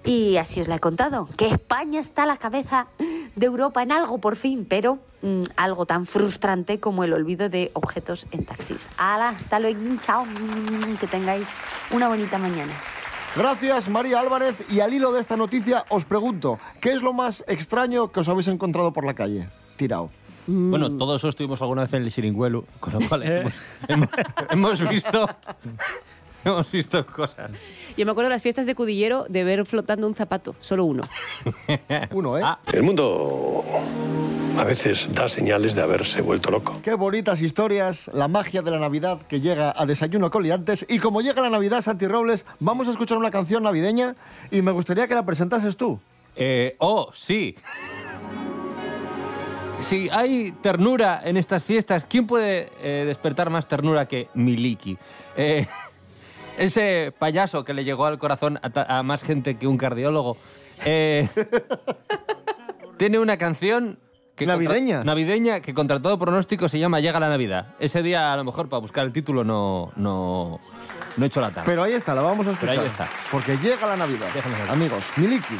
y 0.03 0.37
así 0.37 0.59
os 0.61 0.67
la 0.67 0.75
he 0.75 0.79
contado, 0.79 1.27
que 1.37 1.47
España 1.47 1.99
está 1.99 2.23
a 2.23 2.25
la 2.25 2.37
cabeza 2.37 2.87
de 3.35 3.45
Europa 3.45 3.83
en 3.83 3.91
algo 3.91 4.17
por 4.17 4.35
fin, 4.35 4.65
pero 4.67 4.99
mm, 5.21 5.41
algo 5.55 5.85
tan 5.85 6.05
frustrante 6.05 6.79
como 6.79 7.03
el 7.03 7.13
olvido 7.13 7.49
de 7.49 7.71
objetos 7.73 8.25
en 8.31 8.45
taxis. 8.45 8.87
¡Hala! 8.97 9.29
Hasta 9.29 9.59
luego, 9.59 9.79
chao, 9.99 10.25
que 10.99 11.07
tengáis 11.07 11.47
una 11.91 12.07
bonita 12.07 12.37
mañana. 12.37 12.73
Gracias, 13.35 13.87
María 13.89 14.19
Álvarez. 14.19 14.55
Y 14.69 14.79
al 14.81 14.93
hilo 14.93 15.11
de 15.11 15.21
esta 15.21 15.37
noticia 15.37 15.85
os 15.89 16.05
pregunto, 16.05 16.59
¿qué 16.81 16.91
es 16.91 17.01
lo 17.01 17.13
más 17.13 17.43
extraño 17.47 18.11
que 18.11 18.19
os 18.19 18.27
habéis 18.29 18.47
encontrado 18.47 18.91
por 18.91 19.05
la 19.05 19.13
calle? 19.13 19.47
Tirao. 19.77 20.09
Bueno, 20.47 20.89
todos 20.97 21.23
estuvimos 21.23 21.61
alguna 21.61 21.83
vez 21.83 21.93
en 21.93 22.03
el 22.03 22.11
Siringuelu, 22.11 22.65
con 22.79 22.93
lo 22.93 23.07
cual 23.07 23.23
hemos, 23.25 23.53
hemos- 23.87 24.09
hemos 24.49 24.89
visto... 24.89 25.27
Hemos 26.43 26.71
visto 26.71 27.05
cosas. 27.05 27.51
Yo 27.95 28.03
me 28.03 28.11
acuerdo 28.13 28.29
de 28.29 28.33
las 28.33 28.41
fiestas 28.41 28.65
de 28.65 28.73
Cudillero 28.73 29.27
de 29.29 29.43
ver 29.43 29.63
flotando 29.63 30.07
un 30.07 30.15
zapato, 30.15 30.55
solo 30.59 30.85
uno. 30.85 31.03
Uno, 32.11 32.35
¿eh? 32.35 32.41
Ah. 32.43 32.57
El 32.73 32.81
mundo 32.81 33.63
a 34.57 34.63
veces 34.63 35.09
da 35.13 35.27
señales 35.29 35.75
de 35.75 35.81
haberse 35.81 36.21
vuelto 36.21 36.51
loco. 36.51 36.79
Qué 36.83 36.93
bonitas 36.93 37.41
historias, 37.41 38.09
la 38.13 38.27
magia 38.27 38.61
de 38.61 38.71
la 38.71 38.79
Navidad 38.79 39.21
que 39.27 39.39
llega 39.41 39.73
a 39.75 39.85
Desayuno 39.85 40.29
con 40.29 40.43
Liantes. 40.43 40.85
Y 40.89 40.99
como 40.99 41.21
llega 41.21 41.41
la 41.41 41.49
Navidad, 41.49 41.81
Santi 41.81 42.07
Robles, 42.07 42.45
vamos 42.59 42.87
a 42.87 42.91
escuchar 42.91 43.17
una 43.17 43.31
canción 43.31 43.63
navideña 43.63 44.15
y 44.51 44.61
me 44.61 44.71
gustaría 44.71 45.07
que 45.07 45.15
la 45.15 45.25
presentases 45.25 45.77
tú. 45.77 45.99
Eh, 46.35 46.75
oh, 46.79 47.09
sí. 47.13 47.55
Si 49.79 50.09
hay 50.09 50.51
ternura 50.51 51.21
en 51.23 51.37
estas 51.37 51.63
fiestas, 51.63 52.05
¿quién 52.07 52.27
puede 52.27 52.69
eh, 52.81 53.03
despertar 53.07 53.49
más 53.49 53.67
ternura 53.67 54.07
que 54.07 54.27
Miliki? 54.35 54.97
Eh, 55.35 55.65
ese 56.57 57.13
payaso 57.17 57.63
que 57.63 57.73
le 57.73 57.83
llegó 57.83 58.05
al 58.05 58.19
corazón 58.19 58.59
a, 58.61 58.99
a 58.99 59.03
más 59.03 59.23
gente 59.23 59.57
que 59.57 59.65
un 59.65 59.77
cardiólogo. 59.77 60.37
eh, 60.85 61.27
tiene 62.97 63.17
una 63.17 63.37
canción... 63.37 63.97
Que 64.35 64.45
contra- 64.45 64.55
Navideña. 64.55 65.03
navideña 65.03 65.59
que 65.59 65.73
contra 65.73 66.01
todo 66.01 66.17
pronóstico 66.17 66.67
se 66.69 66.79
llama 66.79 66.99
Llega 66.99 67.19
la 67.19 67.29
Navidad. 67.29 67.75
Ese 67.79 68.01
día, 68.01 68.33
a 68.33 68.37
lo 68.37 68.43
mejor, 68.43 68.69
para 68.69 68.79
buscar 68.79 69.05
el 69.05 69.11
título 69.11 69.43
no, 69.43 69.91
no, 69.97 70.59
no 71.17 71.23
he 71.23 71.27
hecho 71.27 71.41
la 71.41 71.51
tarde. 71.51 71.65
Pero 71.65 71.83
ahí 71.83 71.93
está, 71.93 72.15
la 72.15 72.21
vamos 72.21 72.47
a 72.47 72.51
Pero 72.51 72.71
escuchar. 72.71 72.79
ahí 72.79 72.87
está. 72.87 73.07
Porque 73.31 73.57
llega 73.57 73.85
la 73.87 73.97
Navidad. 73.97 74.27
Déjame 74.33 74.57
ver. 74.57 74.71
Amigos, 74.71 75.05
Miliki. 75.17 75.57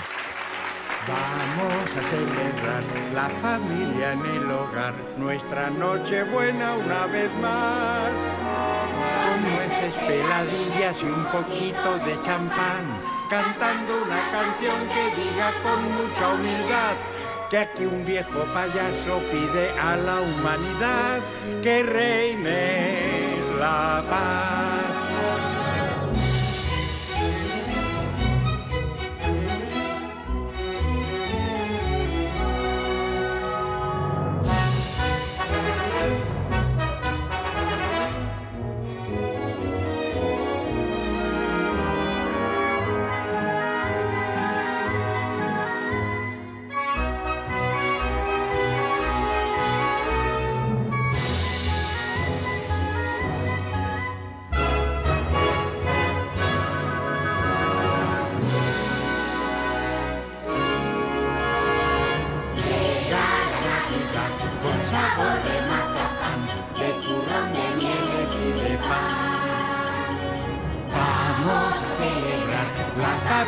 Vamos 1.07 1.89
a 1.97 2.09
celebrar 2.11 2.83
la 3.15 3.27
familia 3.41 4.13
en 4.13 4.23
el 4.25 4.51
hogar, 4.51 4.93
nuestra 5.17 5.69
noche 5.71 6.23
buena 6.25 6.73
una 6.75 7.07
vez 7.07 7.31
más. 7.41 8.11
Con 9.25 9.51
nueces 9.51 9.95
peladillas 10.07 11.01
y 11.01 11.05
un 11.05 11.25
poquito 11.25 11.97
de 12.05 12.21
champán, 12.21 12.99
cantando 13.29 13.93
una 14.05 14.21
canción 14.31 14.77
que 14.93 15.21
diga 15.21 15.51
con 15.63 15.91
mucha 15.91 16.29
humildad 16.35 16.93
que 17.51 17.57
aquí 17.57 17.85
un 17.85 18.05
viejo 18.05 18.45
payaso 18.53 19.19
pide 19.29 19.71
a 19.77 19.97
la 19.97 20.21
humanidad 20.21 21.19
que 21.61 21.83
reine 21.83 23.35
la 23.59 24.01
paz. 24.09 24.80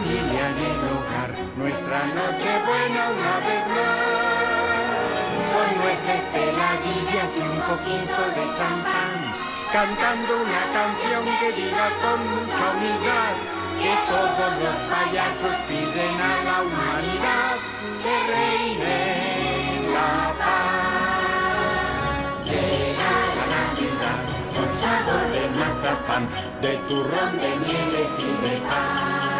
Familia 0.03 0.49
en 0.49 0.57
el 0.57 0.81
hogar, 0.91 1.31
nuestra 1.55 1.99
noche 2.07 2.51
buena 2.67 3.01
una 3.09 3.35
vez 3.39 3.63
más. 3.75 4.03
Con 5.53 5.69
nueces, 5.79 6.21
peladillas 6.33 7.31
y 7.37 7.39
un 7.41 7.61
poquito 7.61 8.21
de 8.35 8.43
champán, 8.57 9.17
cantando 9.71 10.31
una 10.43 10.63
canción 10.73 11.23
que 11.39 11.49
diga 11.53 11.87
con 12.01 12.19
mucha 12.33 12.63
humildad 12.73 13.33
que 13.79 13.93
todos 14.07 14.51
los 14.63 14.77
payasos 14.91 15.55
piden 15.67 16.15
a 16.21 16.35
la 16.47 16.57
humanidad 16.63 17.55
que 18.03 18.15
reine 18.33 18.99
la 19.93 20.15
paz. 20.37 21.63
Llega 22.45 23.13
la 23.37 23.45
Navidad 23.55 24.23
con 24.53 24.69
sabor 24.81 25.25
de 25.31 25.43
mazapán, 25.59 26.23
de 26.61 26.73
turrón, 26.89 27.31
de 27.39 27.51
mieles 27.65 28.13
y 28.19 28.21
de 28.47 28.55
pan. 28.67 29.32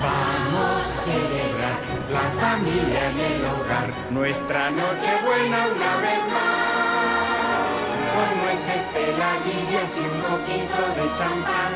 Vamos 0.00 0.82
a 0.86 1.04
celebrar 1.04 1.78
la 2.10 2.26
familia 2.40 3.10
en 3.10 3.18
el 3.18 3.44
hogar, 3.44 3.92
nuestra 4.10 4.70
noche 4.70 5.10
buena 5.26 5.66
una 5.74 5.92
vez 6.06 6.20
más. 6.34 7.68
Con 8.14 8.30
nueces, 8.42 8.82
peladillas 8.94 9.90
y 9.98 10.04
un 10.06 10.20
poquito 10.22 10.82
de 10.96 11.04
champán, 11.18 11.74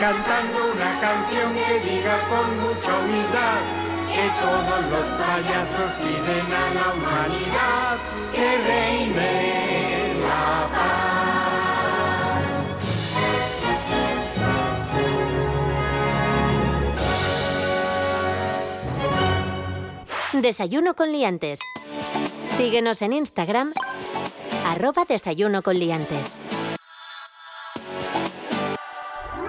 cantando 0.00 0.72
una 0.74 1.00
canción 1.00 1.54
que 1.54 1.80
diga 1.80 2.16
con 2.28 2.48
mucha 2.60 2.98
humildad 2.98 3.62
que 4.12 4.26
todos 4.42 4.80
los 4.90 5.06
payasos 5.22 5.92
piden 6.02 6.48
a 6.52 6.66
la 6.74 6.86
humanidad 6.94 7.98
que 8.34 8.46
reine 8.66 9.59
Desayuno 20.42 20.94
con 20.94 21.12
liantes. 21.12 21.60
Síguenos 22.56 23.02
en 23.02 23.12
Instagram, 23.12 23.74
arroba 24.66 25.04
desayuno 25.06 25.60
con 25.60 25.78
liantes. 25.78 26.34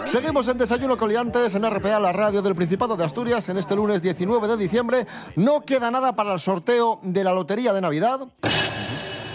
Seguimos 0.03 0.50
en 0.50 0.57
Desayuno 0.57 0.98
Coliantes 0.98 1.55
en 1.55 1.69
RPA, 1.69 1.98
la 1.98 2.12
radio 2.12 2.41
del 2.41 2.55
Principado 2.55 2.98
de 2.98 3.05
Asturias, 3.05 3.48
en 3.48 3.57
este 3.57 3.74
lunes 3.77 4.01
19 4.01 4.50
de 4.50 4.57
diciembre. 4.57 5.07
No 5.38 5.62
queda 5.62 5.91
nada 5.91 6.13
para 6.13 6.33
el 6.33 6.39
sorteo 6.41 7.00
de 7.03 7.24
la 7.24 7.31
Lotería 7.31 7.71
de 7.71 7.79
Navidad. 7.79 8.27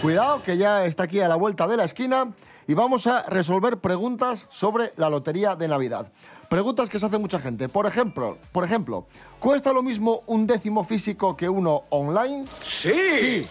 Cuidado, 0.03 0.43
que 0.43 0.57
ya 0.57 0.85
está 0.85 1.03
aquí 1.03 1.21
a 1.21 1.27
la 1.27 1.37
vuelta 1.37 1.67
de 1.67 1.77
la 1.77 1.85
esquina 1.85 2.33
y 2.67 2.75
vamos 2.75 3.07
a 3.07 3.23
resolver 3.23 3.79
preguntas 3.79 4.45
sobre 4.51 4.93
la 4.97 5.09
Lotería 5.09 5.55
de 5.55 5.67
Navidad. 5.67 6.11
Preguntas 6.49 6.89
que 6.89 6.97
se 6.97 7.05
hace 7.05 7.17
mucha 7.17 7.39
gente. 7.39 7.67
Por 7.67 7.85
ejemplo, 7.85 8.37
por 8.53 8.63
ejemplo, 8.63 9.07
¿cuesta 9.39 9.73
lo 9.73 9.83
mismo 9.83 10.21
un 10.27 10.47
décimo 10.47 10.85
físico 10.85 11.35
que 11.35 11.49
uno 11.49 11.83
online? 11.89 12.45
Sí. 12.61 13.45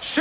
Sí. 0.00 0.20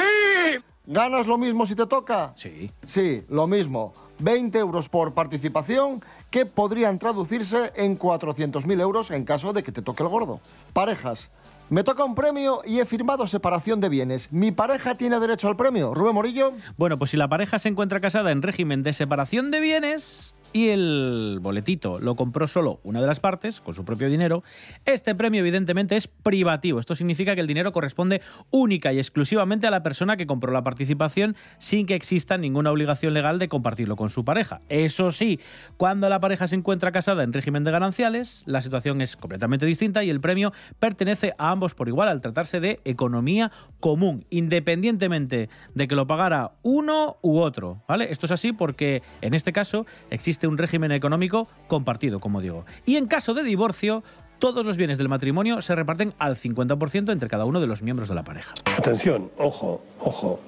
¿Ganas 0.86 1.27
lo 1.27 1.38
mismo 1.38 1.65
si 1.65 1.75
te 1.75 1.86
toca? 1.86 2.34
Sí. 2.38 2.72
Sí, 2.84 3.25
lo 3.27 3.48
mismo. 3.48 3.94
20 4.20 4.58
euros 4.58 4.88
por 4.88 5.13
participación 5.13 6.01
que 6.30 6.46
podrían 6.46 6.98
traducirse 6.98 7.74
en 7.75 8.00
400.000 8.00 8.82
euros 8.82 9.12
en 9.12 9.25
caso 9.25 9.51
de 9.51 9.63
que 9.63 9.74
te 9.74 9.82
toque 9.82 10.03
el 10.03 10.10
gordo. 10.10 10.39
Parejas. 10.72 11.30
Me 11.70 11.84
toca 11.84 12.06
un 12.06 12.15
premio 12.15 12.62
y 12.65 12.80
he 12.80 12.86
firmado 12.86 13.27
separación 13.27 13.82
de 13.82 13.89
bienes. 13.89 14.32
¿Mi 14.32 14.51
pareja 14.51 14.96
tiene 14.96 15.20
derecho 15.20 15.48
al 15.48 15.56
premio? 15.56 15.94
Rubén 15.94 16.13
Morillo. 16.13 16.53
Bueno, 16.77 16.98
pues 16.98 17.12
si 17.12 17.18
la 17.18 17.27
pareja 17.27 17.60
se 17.60 17.70
encuentra 17.70 18.00
casada 18.00 18.32
en 18.32 18.42
régimen 18.42 18.84
de 18.84 18.94
separación 18.94 19.51
de 19.51 19.60
bienes 19.60 20.36
y 20.54 20.70
el 20.70 21.40
boletito 21.42 22.00
lo 22.00 22.16
compró 22.16 22.48
solo 22.48 22.80
una 22.84 23.02
de 23.02 23.08
las 23.08 23.20
partes, 23.20 23.60
con 23.60 23.74
su 23.74 23.84
propio 23.84 24.10
dinero, 24.10 24.44
este 24.86 25.16
premio 25.16 25.40
evidentemente 25.40 25.96
es 25.96 26.08
privativo. 26.08 26.80
Esto 26.80 26.96
significa 26.96 27.36
que 27.36 27.42
el 27.42 27.48
dinero 27.48 27.72
corresponde 27.72 28.22
única 28.52 28.94
y 28.94 29.00
exclusivamente 29.00 29.68
a 29.68 29.72
la 29.72 29.84
persona 29.84 30.16
que 30.16 30.28
compró 30.28 30.52
la 30.52 30.64
participación 30.64 31.36
sin 31.58 31.86
que 31.86 31.96
exista 31.96 32.38
ninguna 32.38 32.72
obligación 32.72 33.14
legal 33.14 33.40
de 33.40 33.50
compartirlo 33.50 33.96
con 33.96 34.10
su 34.10 34.24
pareja. 34.24 34.62
Eso 34.70 35.12
sí, 35.12 35.40
cuando 35.78 36.08
la 36.08 36.20
pareja 36.20 36.48
se 36.48 36.56
encuentra 36.56 36.92
casada 36.92 37.24
en 37.24 37.34
régimen 37.34 37.64
de 37.64 37.72
gananciales, 37.72 38.44
la 38.46 38.62
situación 38.62 39.02
es 39.02 39.18
completamente 39.18 39.66
distinta 39.66 40.04
y 40.04 40.10
el 40.10 40.22
premio 40.22 40.54
pertenece 40.80 41.34
a 41.38 41.50
ambos 41.50 41.74
por 41.74 41.88
igual 41.88 42.10
al 42.10 42.22
tratarse 42.22 42.60
de 42.60 42.80
economía 42.86 43.52
común, 43.80 44.26
independientemente 44.30 45.50
de 45.74 45.88
que 45.88 45.96
lo 45.96 46.08
pagara 46.08 46.54
uno 46.62 47.18
u 47.22 47.40
otro. 47.40 47.82
¿vale? 47.88 48.12
Esto 48.12 48.28
es 48.28 48.32
así 48.32 48.54
porque 48.54 49.02
en 49.22 49.34
este 49.34 49.52
caso 49.52 49.86
existe 50.10 50.43
un 50.48 50.58
régimen 50.58 50.92
económico 50.92 51.48
compartido, 51.68 52.20
como 52.20 52.42
digo. 52.42 52.66
Y 52.86 52.96
en 52.98 53.08
caso 53.08 53.34
de 53.34 53.44
divorcio, 53.44 54.04
todos 54.40 54.66
los 54.66 54.78
bienes 54.78 54.98
del 54.98 55.10
matrimonio 55.10 55.62
se 55.62 55.76
reparten 55.76 56.14
al 56.20 56.36
50% 56.36 57.12
entre 57.12 57.30
cada 57.30 57.46
uno 57.46 57.60
de 57.60 57.68
los 57.68 57.82
miembros 57.82 58.10
de 58.10 58.16
la 58.16 58.24
pareja. 58.24 58.54
Atención, 58.78 59.32
ojo, 59.38 59.84
ojo. 60.00 60.42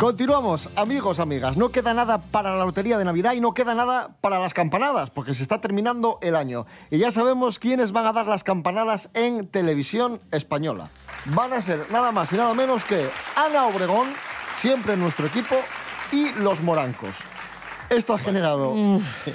Continuamos, 0.00 0.70
amigos, 0.76 1.20
amigas. 1.20 1.58
No 1.58 1.68
queda 1.68 1.92
nada 1.92 2.16
para 2.16 2.56
la 2.56 2.64
lotería 2.64 2.96
de 2.96 3.04
Navidad 3.04 3.34
y 3.34 3.42
no 3.42 3.52
queda 3.52 3.74
nada 3.74 4.08
para 4.22 4.38
las 4.38 4.54
campanadas, 4.54 5.10
porque 5.10 5.34
se 5.34 5.42
está 5.42 5.60
terminando 5.60 6.18
el 6.22 6.36
año. 6.36 6.64
Y 6.90 6.96
ya 6.96 7.10
sabemos 7.10 7.58
quiénes 7.58 7.92
van 7.92 8.06
a 8.06 8.14
dar 8.14 8.26
las 8.26 8.42
campanadas 8.42 9.10
en 9.12 9.46
televisión 9.46 10.18
española. 10.30 10.88
Van 11.26 11.52
a 11.52 11.60
ser 11.60 11.84
nada 11.90 12.12
más 12.12 12.32
y 12.32 12.38
nada 12.38 12.54
menos 12.54 12.86
que 12.86 13.10
Ana 13.36 13.66
Obregón, 13.66 14.08
siempre 14.52 14.94
en 14.94 15.00
nuestro 15.00 15.26
equipo, 15.26 15.56
y 16.12 16.32
los 16.32 16.62
morancos. 16.62 17.20
Esto 17.88 18.14
ha 18.14 18.18
generado. 18.18 18.74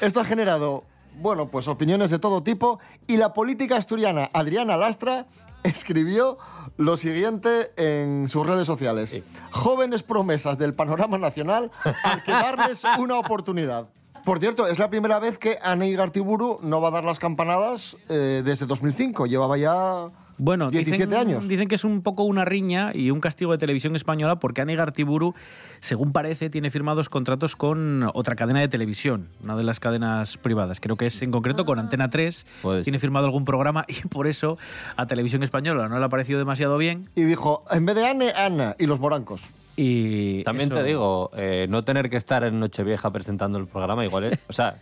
Esto 0.02 0.20
ha 0.20 0.26
generado. 0.26 0.84
Bueno, 1.18 1.48
pues 1.48 1.68
opiniones 1.68 2.10
de 2.10 2.20
todo 2.20 2.44
tipo. 2.44 2.80
Y 3.08 3.18
la 3.18 3.34
política 3.34 3.78
asturiana 3.78 4.30
Adriana 4.34 4.78
Lastra 4.78 5.28
escribió 5.64 6.38
lo 6.78 6.98
siguiente 6.98 7.72
en 7.78 8.30
sus 8.30 8.46
redes 8.46 8.68
sociales. 8.68 9.18
Jóvenes 9.52 10.04
promesas 10.04 10.58
del 10.58 10.74
panorama 10.74 11.18
nacional 11.18 11.72
al 12.04 12.24
que 12.24 12.32
darles 12.32 12.84
una 13.00 13.18
oportunidad. 13.18 13.90
Por 14.24 14.40
cierto, 14.40 14.68
es 14.68 14.80
la 14.80 14.90
primera 14.90 15.20
vez 15.20 15.38
que 15.38 15.60
Ana 15.62 15.86
Igartiburu 15.86 16.60
no 16.64 16.82
va 16.82 16.88
a 16.88 16.92
dar 16.92 17.04
las 17.04 17.20
campanadas 17.20 17.96
eh, 18.10 18.42
desde 18.44 18.66
2005. 18.66 19.28
Llevaba 19.28 19.58
ya 19.58 20.08
Bueno, 20.38 20.70
17 20.70 21.06
dicen, 21.08 21.20
años. 21.28 21.48
Dicen 21.48 21.68
que 21.68 21.76
es 21.76 21.84
un 21.84 22.02
poco 22.02 22.24
una 22.24 22.44
riña 22.46 22.92
y 22.94 23.10
un 23.12 23.22
castigo 23.22 23.52
de 23.54 23.58
televisión 23.58 23.96
española 23.96 24.38
porque 24.38 24.62
Ana 24.62 24.74
Igartiburu, 24.74 25.34
según 25.80 26.12
parece, 26.12 26.50
tiene 26.50 26.70
firmados 26.70 27.10
contratos 27.10 27.56
con 27.56 28.10
otra 28.14 28.36
cadena 28.36 28.60
de 28.60 28.68
televisión, 28.68 29.30
una 29.44 29.56
de 29.56 29.64
las 29.64 29.80
cadenas 29.80 30.38
privadas. 30.38 30.80
Creo 30.80 30.98
que 30.98 31.06
es 31.06 31.22
en 31.22 31.32
concreto 31.32 31.66
con 31.66 31.80
Antena 31.80 32.10
3. 32.10 32.46
Puede 32.62 32.84
Tiene 32.84 33.00
firmado 33.00 33.26
algún 33.26 33.46
programa 33.46 33.86
y 33.88 34.08
por 34.08 34.28
eso 34.28 34.58
a 34.98 35.08
televisión 35.08 35.44
española 35.44 35.88
no 35.88 35.98
le 36.00 36.06
ha 36.06 36.10
parecido 36.10 36.40
demasiado 36.40 36.78
bien. 36.78 37.10
Y 37.16 37.24
dijo, 37.24 37.64
en 37.72 37.86
vez 37.86 37.96
de 37.96 38.06
Anne, 38.08 38.32
Ana 38.36 38.76
y 38.78 38.88
los 38.88 39.00
morancos. 39.00 39.50
Y 39.78 40.44
También 40.44 40.70
eso- 40.70 40.78
te 40.80 40.84
digo, 40.84 41.32
eh, 41.38 41.68
no 41.70 41.84
tener 41.84 42.10
que 42.10 42.18
estar 42.18 42.44
en 42.44 42.60
Nochevieja 42.60 43.12
presentando 43.12 43.58
el 43.58 43.68
programa, 43.68 44.06
igual 44.06 44.26
es. 44.26 44.40
O 44.48 44.54
sea, 44.54 44.78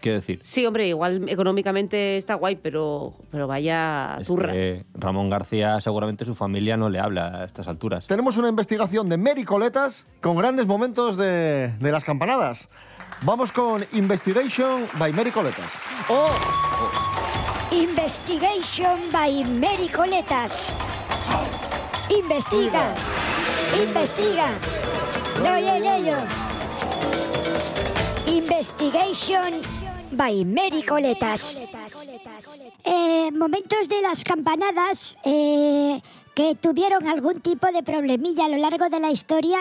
quiero 0.00 0.16
decir. 0.16 0.40
Sí, 0.42 0.64
hombre, 0.66 0.86
igual 0.88 1.28
económicamente 1.28 2.16
está 2.16 2.34
guay, 2.34 2.56
pero, 2.56 3.14
pero 3.30 3.46
vaya 3.46 4.16
es 4.20 4.26
turra. 4.26 4.52
que 4.52 4.84
Ramón 4.94 5.30
García 5.30 5.80
seguramente 5.80 6.24
su 6.24 6.34
familia 6.34 6.76
no 6.76 6.88
le 6.88 6.98
habla 6.98 7.40
a 7.40 7.44
estas 7.44 7.68
alturas. 7.68 8.06
Tenemos 8.06 8.36
una 8.36 8.48
investigación 8.48 9.08
de 9.08 9.16
Mary 9.16 9.44
Coletas 9.44 10.06
con 10.20 10.36
grandes 10.36 10.66
momentos 10.66 11.16
de, 11.16 11.74
de 11.78 11.92
las 11.92 12.04
campanadas. 12.04 12.68
Vamos 13.22 13.50
con 13.52 13.84
Investigation 13.92 14.84
by 14.98 15.12
Mary 15.12 15.30
Coletas. 15.30 15.72
¡Oh! 16.08 16.28
Investigation 17.72 19.00
by 19.12 19.44
Mary 19.58 19.88
Coletas. 19.88 20.68
Investiga. 22.10 22.92
Investiga. 23.82 24.48
Doy 25.42 25.66
en 25.68 25.84
ello. 25.84 26.16
Investigation 28.26 29.60
by 30.12 30.44
Mary 30.44 30.82
Coletas. 30.82 31.60
Eh, 32.84 33.30
momentos 33.32 33.88
de 33.88 34.00
las 34.02 34.24
campanadas 34.24 35.16
eh, 35.24 36.00
que 36.34 36.54
tuvieron 36.54 37.06
algún 37.08 37.40
tipo 37.40 37.66
de 37.72 37.82
problemilla 37.82 38.44
a 38.46 38.48
lo 38.48 38.56
largo 38.56 38.88
de 38.88 39.00
la 39.00 39.10
historia 39.10 39.58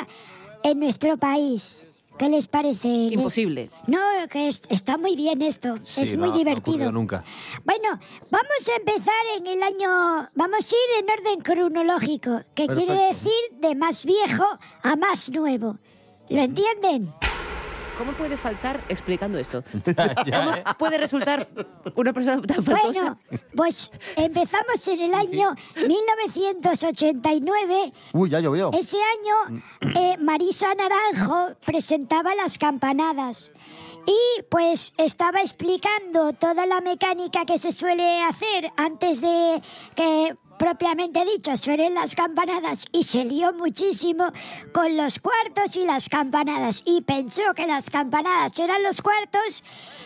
en 0.63 0.79
nuestro 0.79 1.17
país. 1.17 1.87
¿Qué 2.17 2.29
les 2.29 2.47
parece? 2.47 2.87
¿Les- 2.87 3.11
Imposible. 3.13 3.69
No, 3.87 3.99
que 4.31 4.47
es- 4.47 4.63
está 4.69 4.97
muy 4.97 5.17
bien 5.17 5.41
esto. 5.41 5.77
Sí, 5.83 6.01
es 6.03 6.17
muy 6.17 6.29
no- 6.29 6.37
divertido. 6.37 6.89
nunca. 6.91 7.25
Bueno, 7.65 7.99
vamos 8.31 8.69
a 8.73 8.75
empezar 8.77 9.13
en 9.37 9.47
el 9.47 9.61
año... 9.61 10.29
Vamos 10.33 10.71
a 10.71 10.75
ir 10.75 11.03
en 11.03 11.09
orden 11.19 11.41
cronológico, 11.41 12.39
que 12.53 12.67
quiere 12.67 12.85
Perfecto. 12.85 13.13
decir 13.25 13.59
de 13.59 13.75
más 13.75 14.05
viejo 14.05 14.45
a 14.83 14.95
más 14.95 15.29
nuevo. 15.29 15.77
¿Lo 16.29 16.41
entienden? 16.41 17.11
¿Cómo 17.97 18.13
puede 18.13 18.37
faltar 18.37 18.85
explicando 18.89 19.37
esto? 19.37 19.63
¿Cómo 19.73 20.53
¿eh? 20.53 20.63
puede 20.77 20.97
resultar 20.97 21.47
una 21.95 22.11
persona 22.13 22.41
tan 22.41 22.63
faltosa? 22.63 23.01
Bueno, 23.01 23.19
pues 23.55 23.91
empezamos 24.15 24.87
en 24.87 25.01
el 25.01 25.13
año 25.13 25.53
1989. 25.87 27.93
Uy, 28.13 28.29
ya 28.29 28.39
llovió. 28.39 28.71
Ese 28.73 28.97
año 28.97 29.33
eh, 29.95 30.15
Marisa 30.19 30.73
Naranjo 30.75 31.55
presentaba 31.65 32.33
las 32.35 32.57
campanadas. 32.57 33.51
Y 34.05 34.43
pues 34.49 34.93
estaba 34.97 35.41
explicando 35.41 36.33
toda 36.33 36.65
la 36.67 36.81
mecánica 36.81 37.45
que 37.45 37.57
se 37.57 37.71
suele 37.71 38.21
hacer 38.21 38.71
antes 38.77 39.21
de 39.21 39.61
que 39.95 40.35
propiamente 40.57 41.23
dicho 41.25 41.55
suenen 41.57 41.93
las 41.93 42.15
campanadas 42.15 42.85
y 42.91 43.03
se 43.03 43.25
lió 43.25 43.53
muchísimo 43.53 44.31
con 44.73 44.95
los 44.97 45.19
cuartos 45.19 45.75
y 45.75 45.85
las 45.85 46.09
campanadas 46.09 46.81
y 46.85 47.01
pensó 47.01 47.43
que 47.55 47.67
las 47.67 47.89
campanadas 47.89 48.57
eran 48.59 48.83
los 48.83 49.01
cuartos 49.01 49.63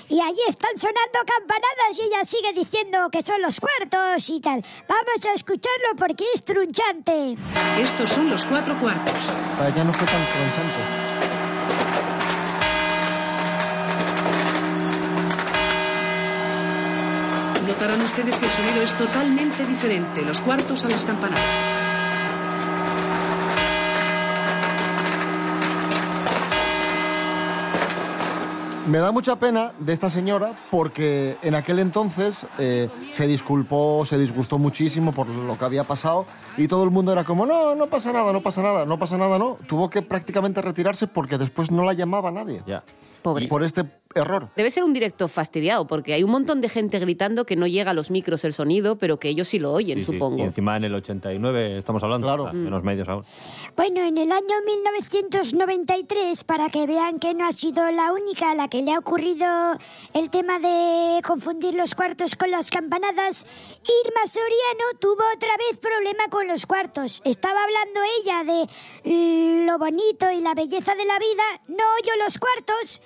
y 0.10 0.20
allí 0.22 0.42
están 0.48 0.76
sonando 0.78 1.20
campanadas 1.26 1.98
y 1.98 2.02
ella 2.02 2.26
sigue 2.26 2.54
diciendo 2.54 3.10
que 3.12 3.22
son 3.22 3.42
los 3.42 3.60
cuartos 3.60 4.30
y 4.30 4.42
tal. 4.42 4.64
Vamos 4.88 5.26
a 5.26 5.34
escucharlo 5.34 5.96
porque 5.98 6.26
es 6.34 6.44
trunchante. 6.44 7.38
Estos 7.80 8.10
son 8.10 8.30
los 8.30 8.46
cuatro 8.46 8.80
cuartos. 8.80 9.14
Ya 9.76 9.84
no 9.84 9.94
fue 9.94 10.08
tan 10.08 10.28
tronchante. 10.30 10.99
Notarán 17.80 18.02
ustedes 18.02 18.36
que 18.36 18.46
el 18.46 18.52
sonido 18.52 18.82
es 18.82 18.92
totalmente 18.98 19.66
diferente, 19.66 20.22
los 20.24 20.42
cuartos 20.42 20.84
a 20.84 20.90
las 20.90 21.06
campanadas. 21.06 21.66
Me 28.86 28.98
da 28.98 29.14
mucha 29.14 29.38
pena 29.38 29.72
de 29.80 29.94
esta 29.94 30.10
señora 30.10 30.60
porque 30.70 31.38
en 31.42 31.56
aquel 31.56 31.80
entonces 31.80 32.48
eh, 32.58 32.90
se 33.12 33.28
disculpó, 33.28 34.04
se 34.04 34.18
disgustó 34.18 34.58
muchísimo 34.58 35.14
por 35.14 35.28
lo 35.30 35.58
que 35.58 35.64
había 35.64 35.86
pasado 35.86 36.26
y 36.58 36.68
todo 36.68 36.84
el 36.84 36.90
mundo 36.92 37.14
era 37.14 37.24
como, 37.24 37.46
no, 37.46 37.76
no 37.76 37.88
pasa 37.88 38.12
nada, 38.12 38.34
no 38.34 38.42
pasa 38.42 38.62
nada, 38.62 38.86
no 38.86 39.00
pasa 39.00 39.18
nada, 39.18 39.40
no. 39.40 39.56
Tuvo 39.70 39.90
que 39.90 40.02
prácticamente 40.02 40.62
retirarse 40.62 41.08
porque 41.08 41.38
después 41.38 41.72
no 41.72 41.86
la 41.86 41.94
llamaba 41.94 42.30
nadie 42.30 42.62
Ya. 42.68 42.84
Pobre. 43.22 43.48
por 43.48 43.64
este 43.64 43.86
error. 44.16 44.50
Debe 44.56 44.72
ser 44.72 44.84
un 44.84 44.92
directo 44.92 45.28
fastidiado, 45.28 45.86
porque 45.86 46.14
hay 46.14 46.24
un 46.24 46.32
montón 46.32 46.62
de 46.62 46.70
gente 46.70 46.98
gritando 46.98 47.46
que 47.46 47.56
no 47.56 47.68
llega 47.68 47.92
a 47.92 47.94
los 47.94 48.10
micros 48.10 48.44
el 48.44 48.54
sonido, 48.54 48.96
pero 48.98 49.20
que 49.20 49.30
ellos 49.30 49.48
sí 49.48 49.60
lo 49.60 49.72
oyen, 49.72 50.00
Sí, 50.00 50.06
sí. 50.06 50.14
supongo. 50.14 50.40
Y 50.40 50.42
encima 50.42 50.76
en 50.78 50.86
el 50.86 50.96
89 50.96 51.78
estamos 51.78 52.02
hablando. 52.04 52.26
Claro. 52.26 52.48
Ah, 52.48 52.54
Menos 52.54 52.82
medios 52.84 53.08
aún. 53.08 53.24
Bueno, 53.76 54.02
en 54.02 54.18
el 54.18 54.32
año 54.32 54.56
1993, 54.66 56.44
para 56.44 56.70
que 56.70 56.88
vean 56.88 57.20
que 57.20 57.36
no 57.36 57.46
ha 57.48 57.52
sido 57.52 57.90
la 57.92 58.12
única 58.12 58.52
a 58.52 58.56
la 58.56 58.68
que 58.68 58.82
le 58.82 58.94
ha 58.94 59.00
ocurrido 59.00 59.46
el 60.14 60.30
tema 60.32 60.58
de 60.58 61.22
confundir 61.24 61.76
los 61.76 61.94
cuartos 61.94 62.36
con 62.36 62.50
las 62.50 62.72
campanadas, 62.72 63.46
Irma 64.06 64.26
Soriano 64.26 65.00
tuvo 65.00 65.22
otra 65.36 65.56
vez 65.70 65.78
problema 65.80 66.28
con 66.32 66.48
los 66.48 66.66
cuartos. 66.66 67.22
Estaba 67.26 67.60
hablando 67.64 68.00
ella 68.20 68.44
de 68.44 69.66
lo 69.68 69.78
bonito 69.78 70.32
y 70.32 70.42
la 70.42 70.56
belleza 70.56 70.96
de 70.96 71.06
la 71.06 71.20
vida, 71.20 71.44
no 71.68 71.84
oyó 72.02 72.24
los 72.24 72.40
cuartos. 72.40 73.02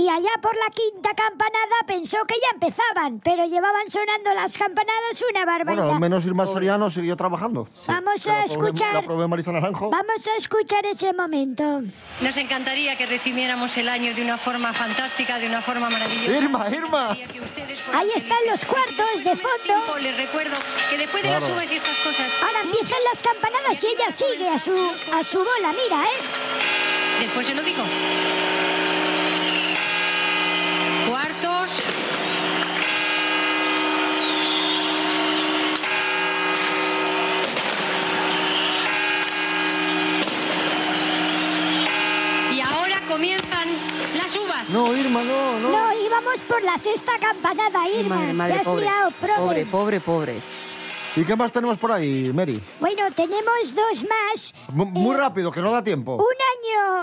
Y 0.00 0.08
allá 0.08 0.30
por 0.40 0.54
la 0.56 0.70
quinta 0.72 1.10
campanada 1.14 1.76
pensó 1.86 2.16
que 2.26 2.34
ya 2.40 2.48
empezaban, 2.54 3.20
pero 3.20 3.44
llevaban 3.44 3.90
sonando 3.90 4.32
las 4.32 4.56
campanadas 4.56 5.22
una 5.30 5.44
barbaridad. 5.44 5.82
Bueno, 5.82 5.94
al 5.96 6.00
menos 6.00 6.24
Irma 6.24 6.46
Soriano 6.46 6.88
siguió 6.88 7.18
trabajando. 7.18 7.68
Vamos 7.86 8.26
a 8.26 8.32
la 8.32 8.38
probé- 8.38 8.50
escuchar. 8.50 8.94
La 8.94 9.02
probé 9.02 9.28
Marisa 9.28 9.52
Naranjo. 9.52 9.90
Vamos 9.90 10.26
a 10.26 10.36
escuchar 10.38 10.86
ese 10.86 11.12
momento. 11.12 11.82
Nos 12.22 12.34
encantaría 12.38 12.96
que 12.96 13.04
recibiéramos 13.04 13.76
el 13.76 13.90
año 13.90 14.14
de 14.14 14.22
una 14.22 14.38
forma 14.38 14.72
fantástica, 14.72 15.38
de 15.38 15.48
una 15.48 15.60
forma 15.60 15.90
maravillosa. 15.90 16.32
Irma, 16.32 16.66
Irma. 16.70 17.10
Ahí 17.92 18.10
están 18.16 18.38
los 18.48 18.64
cuartos 18.64 19.22
de 19.22 19.36
fondo. 19.36 19.98
Les 19.98 20.16
recuerdo 20.16 20.56
que 20.88 20.96
después 20.96 21.22
de 21.22 21.30
las 21.30 21.44
uvas 21.46 21.70
y 21.70 21.76
estas 21.76 21.98
cosas. 21.98 22.32
Ahora 22.42 22.60
empiezan 22.62 22.98
las 23.12 23.22
campanadas 23.22 23.84
y 23.84 23.86
ella 23.88 24.10
sigue 24.10 24.48
a 24.48 24.58
su, 24.58 24.72
a 25.12 25.22
su 25.22 25.38
bola, 25.40 25.74
mira, 25.74 26.02
¿eh? 26.04 27.20
Después 27.20 27.46
se 27.46 27.54
lo 27.54 27.62
digo. 27.62 27.82
Cuartos. 31.20 31.70
Y 42.52 42.60
ahora 42.60 43.00
comienzan 43.08 43.68
las 44.16 44.36
uvas. 44.36 44.68
No, 44.70 44.94
Irma, 44.96 45.22
no, 45.22 45.58
no. 45.60 45.68
No, 45.70 45.92
íbamos 45.92 46.42
por 46.42 46.62
la 46.62 46.76
sexta 46.78 47.12
campanada, 47.20 47.88
Irma. 47.88 48.16
Madre, 48.16 48.32
madre, 48.32 48.52
Te 48.54 48.60
has 48.60 48.66
pobre. 48.66 48.82
liado. 48.84 49.10
Pobre, 49.36 49.66
pobre, 49.66 50.00
pobre. 50.00 50.42
¿Y 51.16 51.24
qué 51.24 51.34
más 51.34 51.50
tenemos 51.50 51.76
por 51.78 51.90
ahí, 51.90 52.30
Mary? 52.32 52.62
Bueno, 52.78 53.02
tenemos 53.14 53.74
dos 53.74 54.04
más. 54.04 54.54
M- 54.68 54.84
muy 54.84 55.14
Eh, 55.14 55.18
rápido, 55.18 55.50
que 55.50 55.60
no 55.60 55.72
da 55.72 55.82
tiempo. 55.82 56.14
Un 56.16 56.22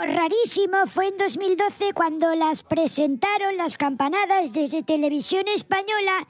año 0.08 0.16
rarísimo 0.18 0.78
fue 0.88 1.08
en 1.08 1.18
2012 1.18 1.94
cuando 1.94 2.34
las 2.36 2.64
presentaron 2.64 3.58
las 3.58 3.78
campanadas 3.78 4.54
desde 4.54 4.82
Televisión 4.84 5.48
Española. 5.50 6.26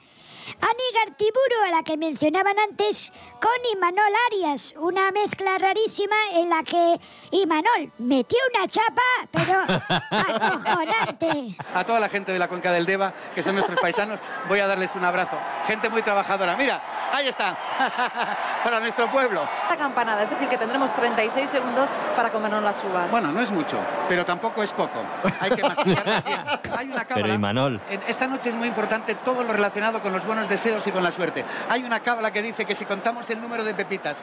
Ani 0.60 0.84
Gartiburu, 0.94 1.62
a 1.66 1.70
la 1.70 1.82
que 1.82 1.96
mencionaban 1.96 2.58
antes, 2.58 3.12
con 3.40 3.50
Imanol 3.72 4.12
Arias, 4.30 4.74
una 4.78 5.10
mezcla 5.12 5.58
rarísima 5.58 6.16
en 6.32 6.48
la 6.50 6.62
que 6.62 6.98
Imanol 7.30 7.92
metió 7.98 8.38
una 8.54 8.66
chapa, 8.66 9.02
pero 9.30 9.62
acojonante. 10.10 11.56
A 11.74 11.84
toda 11.84 12.00
la 12.00 12.08
gente 12.08 12.32
de 12.32 12.38
la 12.38 12.48
cuenca 12.48 12.72
del 12.72 12.86
Deva, 12.86 13.12
que 13.34 13.42
son 13.42 13.54
nuestros 13.54 13.78
paisanos, 13.80 14.18
voy 14.48 14.60
a 14.60 14.66
darles 14.66 14.90
un 14.94 15.04
abrazo. 15.04 15.36
Gente 15.66 15.88
muy 15.88 16.02
trabajadora. 16.02 16.56
Mira, 16.56 16.82
ahí 17.12 17.28
está. 17.28 17.56
Para 18.64 18.80
nuestro 18.80 19.10
pueblo. 19.10 19.48
La 19.68 19.76
campanada, 19.76 20.22
es 20.22 20.30
decir, 20.30 20.48
que 20.48 20.56
tendremos 20.58 20.92
36 20.94 21.48
segundos 21.48 21.88
para 22.16 22.30
comernos 22.30 22.62
las 22.62 22.82
uvas. 22.84 23.10
Bueno, 23.10 23.30
no 23.32 23.40
es 23.40 23.50
mucho, 23.50 23.78
pero 24.08 24.24
tampoco 24.24 24.62
es 24.62 24.72
poco. 24.72 24.98
Hay 25.40 25.50
que 25.50 25.62
masticarlas 25.62 26.24
bien. 26.24 26.40
Hay 26.76 26.86
una 26.86 27.04
cábala. 27.04 27.22
Pero 27.22 27.34
Imanol. 27.34 27.80
Esta 28.06 28.26
noche 28.26 28.48
es 28.50 28.54
muy 28.54 28.68
importante 28.68 29.14
todo 29.16 29.42
lo 29.42 29.52
relacionado 29.52 30.00
con 30.02 30.12
los 30.12 30.24
buenos 30.26 30.37
deseos 30.46 30.86
y 30.86 30.92
con 30.92 31.02
la 31.02 31.10
suerte. 31.10 31.42
Hay 31.70 31.82
una 31.84 32.00
cábala 32.00 32.30
que 32.30 32.42
dice 32.42 32.66
que 32.66 32.74
si 32.74 32.84
contamos 32.84 33.30
el 33.30 33.40
número 33.40 33.64
de 33.64 33.72
pepitas 33.72 34.18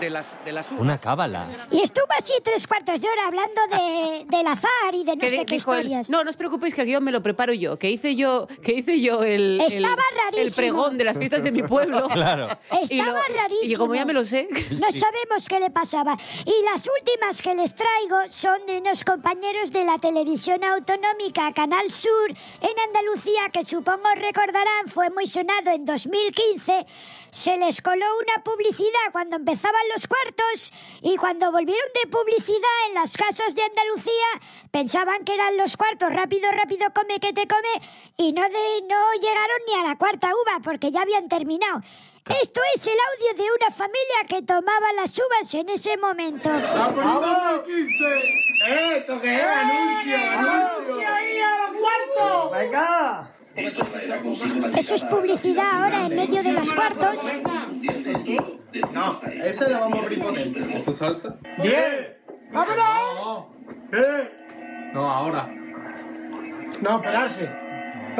de 0.00 0.08
las, 0.08 0.26
de 0.44 0.52
las 0.52 0.70
uvas... 0.70 0.80
Una 0.80 0.96
cábala. 0.96 1.44
Y 1.70 1.82
estuvo 1.82 2.06
así 2.18 2.32
tres 2.42 2.66
cuartos 2.66 2.98
de 3.02 3.08
hora 3.08 3.26
hablando 3.26 3.60
de, 3.70 4.24
del 4.36 4.46
azar 4.46 4.94
y 4.94 5.04
de 5.04 5.16
no 5.16 5.28
sé 5.28 5.44
qué 5.44 5.56
historias. 5.56 6.08
no, 6.08 6.24
no 6.24 6.30
os 6.30 6.36
preocupéis 6.36 6.74
que 6.74 6.80
el 6.80 6.86
guion 6.86 7.04
me 7.04 7.12
lo 7.12 7.22
preparo 7.22 7.52
yo, 7.52 7.78
que 7.78 7.90
hice 7.90 8.16
yo, 8.16 8.46
que 8.62 8.72
hice 8.72 9.00
yo 9.00 9.22
el, 9.22 9.60
el- 9.60 9.72
Estaba 9.84 10.02
el, 10.10 10.32
rarísimo. 10.32 10.56
pregón 10.56 10.96
de 10.98 11.04
las 11.04 11.18
fiestas 11.18 11.42
de 11.42 11.50
mi 11.52 11.62
pueblo. 11.62 12.08
Claro. 12.20 12.46
Y 12.88 12.96
lo- 12.96 13.02
Estaba 13.04 13.22
rarísimo. 13.34 13.72
Y 13.72 13.76
como 13.76 13.94
ya 13.94 14.04
me 14.04 14.12
lo 14.12 14.24
sé. 14.24 14.48
No 14.70 14.90
sabemos 14.92 15.48
qué 15.48 15.58
le 15.60 15.70
pasaba. 15.70 16.16
Y 16.46 16.64
las 16.64 16.88
últimas 16.98 17.42
que 17.42 17.54
les 17.54 17.74
traigo 17.74 18.16
son 18.28 18.64
de 18.66 18.78
unos 18.78 19.04
compañeros 19.04 19.72
de 19.72 19.84
la 19.84 19.98
televisión 19.98 20.62
autonómica 20.64 21.52
Canal 21.52 21.90
Sur 21.90 22.30
en 22.30 22.78
Andalucía, 22.88 23.48
que 23.52 23.64
supongo 23.64 24.08
recordarán 24.16 24.86
fue 24.88 25.10
muy 25.10 25.26
en 25.66 25.84
2015. 25.84 26.86
Se 27.30 27.56
les 27.56 27.80
coló 27.82 28.06
una 28.22 28.42
publicidad 28.42 29.12
cuando 29.12 29.36
empezaban 29.36 29.80
los 29.92 30.06
cuartos 30.06 30.72
y 31.02 31.16
cuando 31.16 31.52
volvieron 31.52 31.88
de 32.02 32.10
publicidad 32.10 32.86
en 32.88 32.94
las 32.94 33.16
casas 33.16 33.54
de 33.54 33.62
Andalucía 33.62 34.40
pensaban 34.70 35.24
que 35.24 35.34
eran 35.34 35.56
los 35.56 35.76
cuartos 35.76 36.12
rápido, 36.12 36.50
rápido, 36.50 36.86
come 36.94 37.20
que 37.20 37.32
te 37.32 37.46
come 37.46 37.68
y 38.16 38.32
no, 38.32 38.42
de, 38.42 38.82
no 38.88 39.12
llegaron 39.14 39.58
ni 39.66 39.74
a 39.74 39.88
la 39.88 39.96
cuarta 39.96 40.28
uva 40.28 40.60
porque 40.62 40.90
ya 40.90 41.02
habían 41.02 41.28
terminado. 41.28 41.82
Esto 42.40 42.60
es 42.74 42.86
el 42.86 42.92
audio 42.92 43.44
de 43.44 43.50
una 43.50 43.70
familia 43.74 44.24
que 44.28 44.42
tomaba 44.42 44.92
las 44.94 45.18
uvas 45.18 45.54
en 45.54 45.68
ese 45.68 45.96
momento. 45.96 46.50
¡Esto 48.66 49.20
que 49.20 49.34
es! 49.34 49.42
¡Anuncio! 49.42 50.16
¡Anuncio 50.16 51.08
ahí 51.08 51.40
a 51.40 51.56
los 51.58 51.80
cuartos! 51.80 52.50
¡Venga! 52.52 53.39
Eso 53.56 54.94
es 54.94 55.04
publicidad 55.04 55.82
ahora 55.84 56.06
en 56.06 56.16
medio 56.16 56.42
de 56.42 56.52
los 56.52 56.72
cuartos. 56.72 57.32
No, 58.92 59.20
esa 59.44 59.68
la 59.68 59.80
vamos 59.80 59.98
a 59.98 60.02
abrir 60.02 60.22
por 60.22 60.34
dentro. 60.34 60.64
¿Esto 60.68 60.92
salta? 60.92 61.36
¡Diez! 61.62 62.16
¡Vámonos! 62.52 63.46
¿Qué? 63.90 64.90
No, 64.92 65.10
ahora. 65.10 65.48
No, 66.80 66.96
esperarse. 66.96 67.50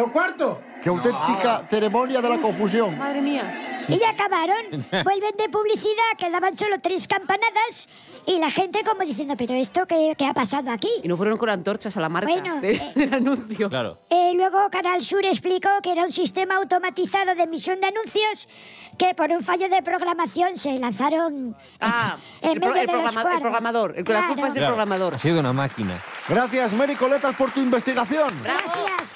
¿Los 0.01 0.13
cuartos? 0.13 0.59
¡Qué 0.83 0.89
auténtica 0.89 1.63
ceremonia 1.69 2.23
de 2.23 2.29
la 2.31 2.39
confusión! 2.41 2.97
Madre 2.97 3.21
mía. 3.21 3.75
Y 3.89 3.99
ya 3.99 4.11
acabaron. 4.11 4.57
Vuelven 5.05 5.37
de 5.37 5.49
publicidad, 5.51 6.11
quedaban 6.17 6.57
solo 6.57 6.77
tres 6.81 7.07
campanadas 7.07 7.87
y 8.27 8.39
la 8.39 8.51
gente 8.51 8.83
como 8.83 9.03
diciendo, 9.05 9.35
pero 9.37 9.53
esto 9.55 9.87
qué, 9.87 10.15
qué 10.17 10.25
ha 10.25 10.33
pasado 10.33 10.71
aquí? 10.71 10.89
Y 11.03 11.09
no 11.09 11.19
fueron 11.19 11.37
con 11.37 11.51
antorchas 11.51 11.97
a 11.97 12.01
la 12.01 12.09
marca 12.09 12.31
Bueno, 12.31 12.61
de- 12.63 12.73
eh. 12.77 12.93
del 12.95 13.13
anuncio. 13.15 13.69
Claro. 13.69 13.99
Eh, 14.09 14.33
luego 14.35 14.71
Canal 14.71 15.03
Sur 15.03 15.25
explicó 15.27 15.69
que 15.83 15.93
era 15.93 16.03
un 16.05 16.13
sistema 16.13 16.57
automatizado 16.57 17.35
de 17.35 17.43
emisión 17.43 17.79
de 17.81 17.89
anuncios 17.89 18.49
que 18.97 19.15
por 19.15 19.31
un 19.31 19.43
fallo 19.43 19.69
de 19.69 19.83
programación 19.83 20.57
se 20.57 20.79
lanzaron 20.79 21.57
Ah, 21.81 22.17
en 22.41 22.53
el, 22.53 22.61
pro- 22.61 22.71
medio 22.71 22.81
el 22.83 22.87
de 22.87 22.93
programa- 22.93 23.21
el 23.21 23.23
cuadros. 23.23 23.41
programador. 23.43 23.95
El 23.99 24.05
que 24.05 24.13
la 24.15 24.27
culpa 24.29 24.47
es 24.49 24.55
del 24.55 24.61
Claro. 24.63 24.75
programador. 24.77 25.15
Ha 25.15 25.19
sido 25.19 25.41
una 25.41 25.53
máquina. 25.53 25.99
Gracias, 26.27 26.73
Mary 26.73 26.95
Coletas, 26.95 27.35
por 27.37 27.51
tu 27.51 27.61
investigación. 27.61 28.31
Gracias. 28.43 29.13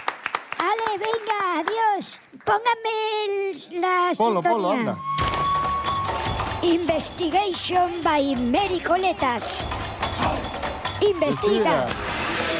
Venga, 0.98 1.60
adiós. 1.60 2.20
Póngame 2.44 2.94
el- 3.26 3.80
la 3.80 4.12
Polo, 4.16 4.40
polo, 4.42 4.70
sintonía. 4.72 4.90
anda. 4.92 4.98
Investigation 6.62 8.02
by 8.02 8.36
Mary 8.36 8.80
Coletas. 8.80 9.58
Investiga. 11.00 11.86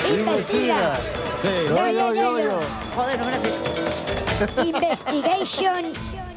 Investiga. 0.09 0.99
Yo, 1.45 1.87
yo, 1.91 2.15
yo, 2.15 2.39
yo. 2.39 2.61
Joder, 2.97 3.19
no 3.19 3.25
me. 3.27 4.69
Investigation 4.69 5.93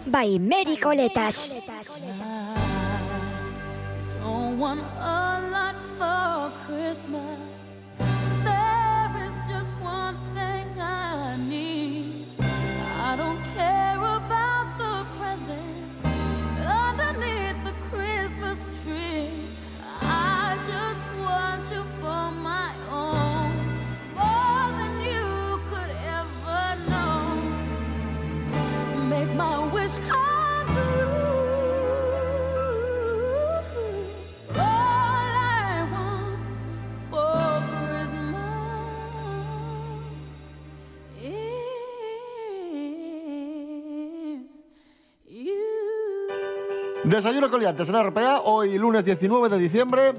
by 0.06 0.38
Mary 0.40 0.78
Coletas. 0.78 1.56
Don't 4.24 4.60
want 4.60 4.82
a 5.00 5.40
lot 5.52 5.76
for 5.98 6.52
Christmas. 6.68 7.57
Desayuno 47.08 47.50
coliantes 47.50 47.88
en 47.88 48.04
RPA, 48.04 48.42
hoy 48.42 48.78
lunes 48.78 49.06
19 49.06 49.48
de 49.48 49.58
diciembre. 49.58 50.12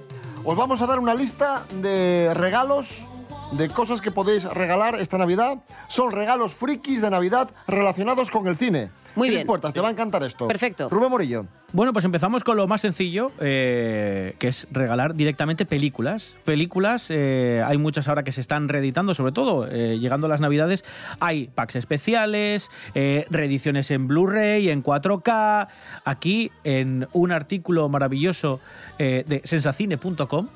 Os 0.43 0.57
vamos 0.57 0.81
a 0.81 0.87
dar 0.87 0.99
una 0.99 1.15
lista 1.15 1.67
de 1.83 2.33
regalos, 2.33 3.05
de 3.53 3.69
cosas 3.69 4.01
que 4.01 4.11
podéis 4.11 4.45
regalar 4.45 4.95
esta 4.95 5.19
Navidad. 5.19 5.59
Son 5.89 6.11
regalos 6.11 6.55
frikis 6.55 7.03
de 7.03 7.11
Navidad 7.11 7.51
relacionados 7.67 8.31
con 8.31 8.49
el 8.49 8.57
cine. 8.57 8.91
Muy 9.17 9.29
Cris 9.29 9.41
bien. 9.41 9.47
Puertas, 9.47 9.75
te 9.75 9.83
va 9.83 9.89
a 9.89 9.91
encantar 9.91 10.23
esto. 10.23 10.49
Perfecto. 10.49 10.89
Rubén 10.89 11.11
Morillo. 11.11 11.45
Bueno, 11.71 11.93
pues 11.93 12.07
empezamos 12.07 12.45
con 12.45 12.57
lo 12.57 12.67
más 12.67 12.81
sencillo, 12.81 13.31
eh, 13.41 14.35
que 14.39 14.49
es 14.49 14.67
regalar 14.71 15.15
directamente 15.15 15.67
películas. 15.67 16.35
Películas, 16.47 17.11
eh, 17.11 17.63
hay 17.63 17.77
muchas 17.77 18.09
ahora 18.09 18.23
que 18.23 18.33
se 18.33 18.41
están 18.41 18.71
reeditando, 18.71 19.13
sobre 19.13 19.33
todo 19.33 19.69
eh, 19.71 19.99
llegando 19.99 20.29
las 20.29 20.41
Navidades. 20.41 20.83
Hay 21.21 21.49
packs 21.55 21.77
especiales, 21.77 22.71
eh, 22.95 23.27
reediciones 23.29 23.91
en 23.91 24.09
Blu-ray, 24.09 24.71
en 24.71 24.83
4K. 24.83 25.69
Aquí, 26.07 26.51
en 26.65 27.07
un 27.13 27.33
artículo 27.33 27.91
maravilloso 27.91 28.61
de 28.99 29.43
sensacine.com, 29.45 30.49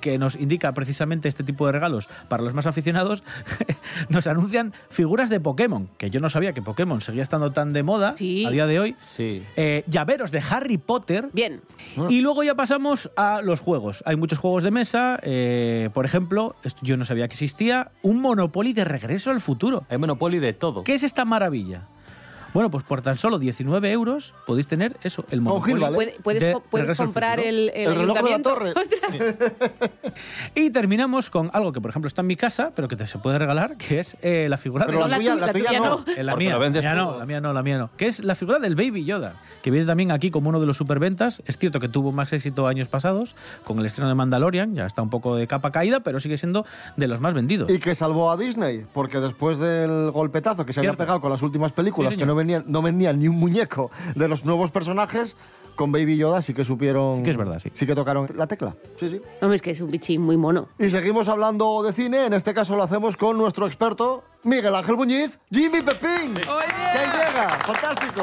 que 0.00 0.18
nos 0.18 0.36
indica 0.36 0.72
precisamente 0.74 1.28
este 1.28 1.44
tipo 1.44 1.66
de 1.66 1.72
regalos 1.72 2.08
para 2.28 2.42
los 2.42 2.54
más 2.54 2.66
aficionados, 2.66 3.22
nos 4.08 4.26
anuncian 4.26 4.72
figuras 4.90 5.30
de 5.30 5.40
Pokémon, 5.40 5.88
que 5.98 6.10
yo 6.10 6.20
no 6.20 6.28
sabía 6.28 6.52
que 6.52 6.62
Pokémon 6.62 7.00
seguía 7.00 7.22
estando 7.22 7.52
tan 7.52 7.72
de 7.72 7.82
moda 7.82 8.10
a 8.10 8.50
día 8.50 8.66
de 8.66 8.80
hoy. 8.80 8.96
Sí. 9.00 9.42
Eh, 9.56 9.84
llaveros 9.86 10.30
de 10.30 10.42
Harry 10.50 10.78
Potter. 10.78 11.28
Bien. 11.32 11.60
Y 12.08 12.20
luego 12.20 12.42
ya 12.42 12.54
pasamos 12.54 13.10
a 13.16 13.40
los 13.42 13.60
juegos. 13.60 14.02
Hay 14.06 14.16
muchos 14.16 14.38
juegos 14.38 14.62
de 14.62 14.70
mesa. 14.70 15.18
eh, 15.22 15.90
por 15.92 16.04
ejemplo, 16.04 16.54
esto 16.64 16.80
yo 16.82 16.96
no 16.96 17.04
sabía 17.04 17.28
que 17.28 17.34
existía, 17.34 17.90
un 18.02 18.20
Monopoly 18.20 18.72
de 18.72 18.84
regreso 18.84 19.30
al 19.30 19.40
futuro. 19.40 19.84
Hay 19.88 19.98
Monopoly 19.98 20.38
de 20.38 20.52
todo. 20.52 20.84
¿Qué 20.84 20.94
es 20.94 21.02
esta 21.02 21.24
maravilla? 21.24 21.88
Bueno, 22.54 22.70
pues 22.70 22.84
por 22.84 23.00
tan 23.02 23.16
solo 23.16 23.38
19 23.38 23.90
euros 23.92 24.34
podéis 24.46 24.66
tener 24.66 24.96
eso, 25.02 25.24
el 25.30 25.40
Monopoly. 25.40 25.74
Puede- 25.94 26.14
Puedes, 26.22 26.42
de 26.42 26.56
puedes 26.70 26.96
comprar 26.96 27.38
Futuro. 27.38 27.48
el, 27.48 27.70
el, 27.74 27.92
ayuntamiento. 27.92 28.54
Ostras. 28.76 29.34
Y 30.54 30.70
terminamos 30.70 31.30
con 31.30 31.50
algo 31.54 31.72
que, 31.72 31.80
por 31.80 31.90
ejemplo, 31.90 32.08
está 32.08 32.20
en 32.20 32.26
mi 32.26 32.36
casa, 32.36 32.72
pero 32.74 32.86
que 32.88 32.96
te 32.96 33.06
se 33.06 33.18
puede 33.18 33.38
regalar, 33.38 33.76
que 33.78 33.98
es 34.00 34.16
eh, 34.22 34.46
la 34.50 34.56
figura 34.58 34.84
Pero 34.86 35.02
de 35.04 35.08
la 35.08 35.16
tuya- 35.16 35.34
la 35.36 35.52
tuya 35.52 35.80
no. 35.80 36.04
Eh, 36.16 36.22
la 36.22 36.36
mía, 36.36 36.58
la 36.58 36.68
mía 36.70 36.94
no, 36.94 37.18
la 37.18 37.24
mía 37.26 37.40
no, 37.40 37.52
la 37.52 37.62
mía 37.62 37.78
no. 37.78 37.90
Que 37.96 38.06
es 38.06 38.22
la 38.22 38.34
figura 38.34 38.58
del 38.58 38.74
Baby 38.74 39.04
Yoda, 39.04 39.34
que 39.62 39.70
viene 39.70 39.86
también 39.86 40.10
aquí 40.12 40.30
como 40.30 40.50
uno 40.50 40.60
de 40.60 40.66
los 40.66 40.76
superventas. 40.76 41.42
Es 41.46 41.56
cierto 41.56 41.80
que 41.80 41.88
tuvo 41.88 42.12
más 42.12 42.32
éxito 42.32 42.66
años 42.66 42.88
pasados 42.88 43.34
con 43.64 43.78
el 43.78 43.86
estreno 43.86 44.08
de 44.08 44.14
Mandalorian, 44.14 44.74
ya 44.74 44.84
está 44.86 45.00
un 45.02 45.10
poco 45.10 45.36
de 45.36 45.46
capa 45.46 45.72
caída, 45.72 46.00
pero 46.00 46.20
sigue 46.20 46.36
siendo 46.36 46.66
de 46.96 47.08
los 47.08 47.20
más 47.20 47.32
vendidos. 47.32 47.70
Y 47.70 47.78
que 47.78 47.94
salvó 47.94 48.30
a 48.30 48.36
Disney, 48.36 48.84
porque 48.92 49.18
después 49.18 49.58
del 49.58 50.10
golpetazo 50.10 50.66
que 50.66 50.72
se 50.74 50.80
había 50.80 50.90
Cierto. 50.90 51.02
pegado 51.04 51.20
con 51.20 51.30
las 51.30 51.40
últimas 51.42 51.72
películas, 51.72 52.12
Sí, 52.12 52.18
que 52.18 52.26
no 52.26 52.34
no 52.44 52.82
vendían 52.82 53.18
ni 53.18 53.28
un 53.28 53.38
muñeco 53.38 53.90
de 54.14 54.28
los 54.28 54.44
nuevos 54.44 54.70
personajes, 54.70 55.36
con 55.74 55.90
Baby 55.92 56.16
Yoda 56.16 56.42
sí 56.42 56.54
que 56.54 56.64
supieron. 56.64 57.16
Sí 57.16 57.22
que 57.22 57.30
es 57.30 57.36
verdad, 57.36 57.58
sí. 57.58 57.70
Sí 57.72 57.86
que 57.86 57.94
tocaron 57.94 58.28
la 58.36 58.46
tecla. 58.46 58.76
Sí, 58.98 59.08
sí. 59.08 59.20
Hombre, 59.40 59.56
es 59.56 59.62
que 59.62 59.70
es 59.70 59.80
un 59.80 59.90
bichín 59.90 60.20
muy 60.20 60.36
mono. 60.36 60.68
Y 60.78 60.90
seguimos 60.90 61.28
hablando 61.28 61.82
de 61.82 61.92
cine, 61.92 62.26
en 62.26 62.34
este 62.34 62.54
caso 62.54 62.76
lo 62.76 62.82
hacemos 62.82 63.16
con 63.16 63.38
nuestro 63.38 63.66
experto, 63.66 64.24
Miguel 64.44 64.74
Ángel 64.74 64.96
Muñiz, 64.96 65.38
Jimmy 65.50 65.80
Pepín. 65.80 66.34
¡Que 66.34 66.40
llega! 66.40 67.48
¡Fantástico! 67.64 68.22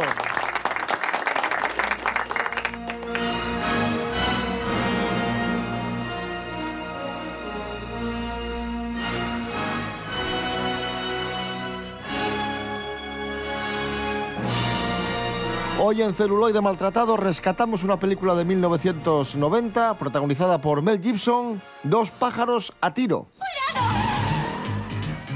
Hoy 15.89 16.03
en 16.03 16.13
Celuloide 16.13 16.61
Maltratado 16.61 17.17
rescatamos 17.17 17.83
una 17.83 17.97
película 17.97 18.35
de 18.35 18.45
1990 18.45 19.97
protagonizada 19.97 20.61
por 20.61 20.83
Mel 20.83 21.01
Gibson, 21.01 21.59
Dos 21.81 22.11
pájaros 22.11 22.71
a 22.79 22.93
tiro. 22.93 23.27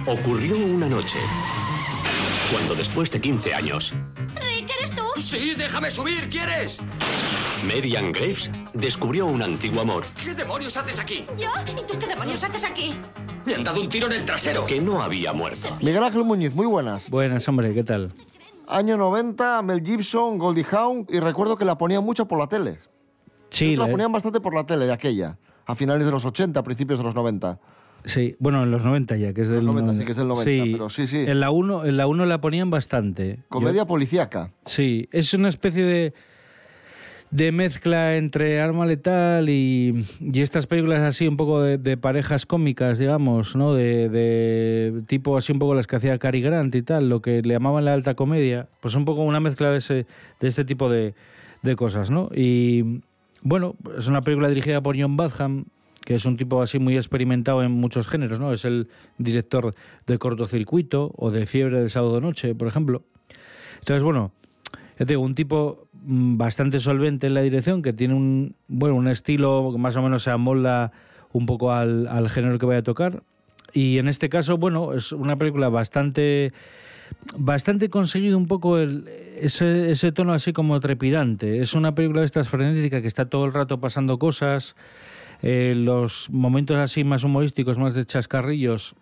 Ocurrió 0.05 0.55
una 0.71 0.87
noche, 0.87 1.17
cuando 2.51 2.75
después 2.75 3.09
de 3.09 3.19
15 3.19 3.55
años, 3.55 3.95
Rick, 4.35 4.69
¿eres 4.77 4.95
tú? 4.95 5.01
Sí, 5.19 5.55
déjame 5.57 5.89
subir, 5.89 6.29
¿quieres? 6.29 6.77
Marian 7.63 8.11
Graves 8.11 8.51
descubrió 8.75 9.25
un 9.25 9.41
antiguo 9.41 9.81
amor 9.81 10.05
¿Qué 10.23 10.35
demonios 10.35 10.77
haces 10.77 10.99
aquí? 10.99 11.25
¿Yo? 11.35 11.49
¿Y 11.71 11.83
tú 11.91 11.97
qué 11.97 12.05
demonios 12.05 12.43
haces 12.43 12.63
aquí? 12.63 12.95
Me 13.43 13.55
han 13.55 13.63
dado 13.63 13.81
un 13.81 13.89
tiro 13.89 14.05
en 14.05 14.13
el 14.13 14.23
trasero. 14.23 14.65
que 14.65 14.79
no 14.79 15.01
había 15.01 15.33
muerto. 15.33 15.75
Miguel 15.81 16.03
Ángel 16.03 16.23
Muñiz, 16.23 16.53
muy 16.53 16.67
buenas. 16.67 17.09
Buenas, 17.09 17.47
hombre, 17.47 17.73
¿qué 17.73 17.83
tal? 17.83 18.13
Año 18.73 18.97
90, 18.97 19.62
Mel 19.62 19.83
Gibson, 19.86 20.39
Goldie 20.39 20.65
Hawn, 20.71 21.05
y 21.07 21.19
recuerdo 21.19 21.57
que 21.57 21.63
la 21.63 21.77
ponían 21.77 22.03
mucho 22.03 22.27
por 22.27 22.39
la 22.39 22.47
tele. 22.47 22.79
Sí, 23.49 23.75
la 23.75 23.88
ponían 23.88 24.12
bastante 24.12 24.41
por 24.41 24.55
la 24.55 24.65
tele 24.65 24.88
de 24.88 24.91
aquella, 24.91 25.38
a 25.67 25.75
finales 25.75 26.07
de 26.07 26.12
los 26.12 26.25
80, 26.25 26.63
principios 26.63 26.97
de 26.97 27.05
los 27.05 27.13
90. 27.13 27.59
sí, 28.05 28.36
bueno, 28.39 28.63
en 28.63 28.71
los 28.71 28.83
90 28.83 29.15
ya, 29.17 29.31
que 29.31 29.41
es 29.41 29.49
del 29.49 29.63
90, 29.63 29.93
sí 29.93 30.05
que 30.05 30.12
es 30.12 30.17
del 30.17 30.27
90, 30.27 30.63
pero 30.73 30.89
sí, 30.89 31.05
sí. 31.05 31.19
En 31.19 31.39
la 31.39 31.51
1 31.51 31.86
en 31.86 31.97
la 31.97 32.07
la 32.07 32.41
ponían 32.41 32.71
bastante. 32.71 33.43
Comedia 33.47 33.83
Yo- 33.83 33.88
policíaca. 33.88 34.51
sí, 34.65 35.07
es 35.12 35.36
una 35.36 35.49
especie 35.49 35.83
de 35.83 36.13
de 37.33 37.51
mezcla 37.51 38.15
entre 38.15 38.61
Arma 38.61 38.85
Letal 38.85 39.49
y, 39.49 40.05
y 40.19 40.41
estas 40.41 40.67
películas 40.67 40.99
así 40.99 41.27
un 41.27 41.35
poco 41.35 41.63
de, 41.63 41.79
de 41.79 41.97
parejas 41.97 42.45
cómicas, 42.45 42.99
digamos, 42.99 43.55
¿no? 43.55 43.73
De, 43.73 44.07
de 44.07 45.01
tipo 45.07 45.35
así 45.35 45.51
un 45.51 45.57
poco 45.57 45.73
las 45.73 45.87
que 45.87 45.95
hacía 45.95 46.19
Cary 46.19 46.41
Grant 46.41 46.75
y 46.75 46.83
tal, 46.83 47.09
lo 47.09 47.23
que 47.23 47.41
le 47.41 47.55
llamaban 47.55 47.85
la 47.85 47.93
alta 47.93 48.13
comedia, 48.13 48.67
pues 48.81 48.93
un 48.93 49.03
poco 49.03 49.23
una 49.23 49.39
mezcla 49.39 49.71
de, 49.71 49.77
ese, 49.79 50.05
de 50.39 50.47
este 50.47 50.63
tipo 50.63 50.89
de, 50.89 51.15
de 51.63 51.75
cosas, 51.75 52.11
¿no? 52.11 52.29
Y 52.35 53.01
bueno, 53.41 53.75
es 53.97 54.07
una 54.07 54.21
película 54.21 54.47
dirigida 54.47 54.81
por 54.81 54.95
John 54.95 55.17
Badham, 55.17 55.65
que 56.05 56.13
es 56.13 56.25
un 56.25 56.37
tipo 56.37 56.61
así 56.61 56.77
muy 56.77 56.97
experimentado 56.97 57.63
en 57.63 57.71
muchos 57.71 58.07
géneros, 58.07 58.39
¿no? 58.39 58.53
Es 58.53 58.63
el 58.63 58.89
director 59.17 59.73
de 60.05 60.19
Cortocircuito 60.19 61.11
o 61.17 61.31
de 61.31 61.47
Fiebre 61.47 61.79
del 61.79 61.89
Sábado 61.89 62.21
Noche, 62.21 62.53
por 62.53 62.67
ejemplo. 62.67 63.01
Entonces, 63.79 64.03
bueno, 64.03 64.31
ya 64.99 65.05
digo, 65.05 65.23
un 65.23 65.33
tipo 65.33 65.82
bastante 66.05 66.79
solvente 66.79 67.27
en 67.27 67.33
la 67.33 67.41
dirección, 67.41 67.81
que 67.81 67.93
tiene 67.93 68.13
un, 68.13 68.55
bueno, 68.67 68.95
un 68.95 69.07
estilo 69.07 69.69
que 69.71 69.77
más 69.79 69.95
o 69.95 70.01
menos 70.01 70.23
se 70.23 70.31
amolda 70.31 70.91
un 71.31 71.45
poco 71.45 71.71
al, 71.71 72.07
al 72.07 72.29
género 72.29 72.59
que 72.59 72.65
vaya 72.65 72.79
a 72.79 72.83
tocar. 72.83 73.23
Y 73.73 73.97
en 73.97 74.07
este 74.07 74.29
caso, 74.29 74.57
bueno, 74.57 74.93
es 74.93 75.11
una 75.11 75.37
película 75.37 75.69
bastante 75.69 76.53
bastante 77.37 77.89
conseguido 77.89 78.37
un 78.37 78.47
poco 78.47 78.77
el- 78.77 79.07
ese, 79.39 79.91
ese 79.91 80.11
tono 80.11 80.33
así 80.33 80.51
como 80.53 80.79
trepidante. 80.79 81.59
Es 81.61 81.73
una 81.73 81.95
película 81.95 82.19
de 82.21 82.25
estas 82.25 82.49
frenética 82.49 83.01
que 83.01 83.07
está 83.07 83.25
todo 83.29 83.45
el 83.45 83.53
rato 83.53 83.79
pasando 83.79 84.17
cosas. 84.19 84.75
eh, 85.41 85.73
los 85.75 86.29
momentos 86.31 86.77
así 86.77 87.03
más 87.03 87.23
humorísticos, 87.25 87.77
más 87.77 87.93
de 87.93 88.05
chascarrillos, 88.05 88.95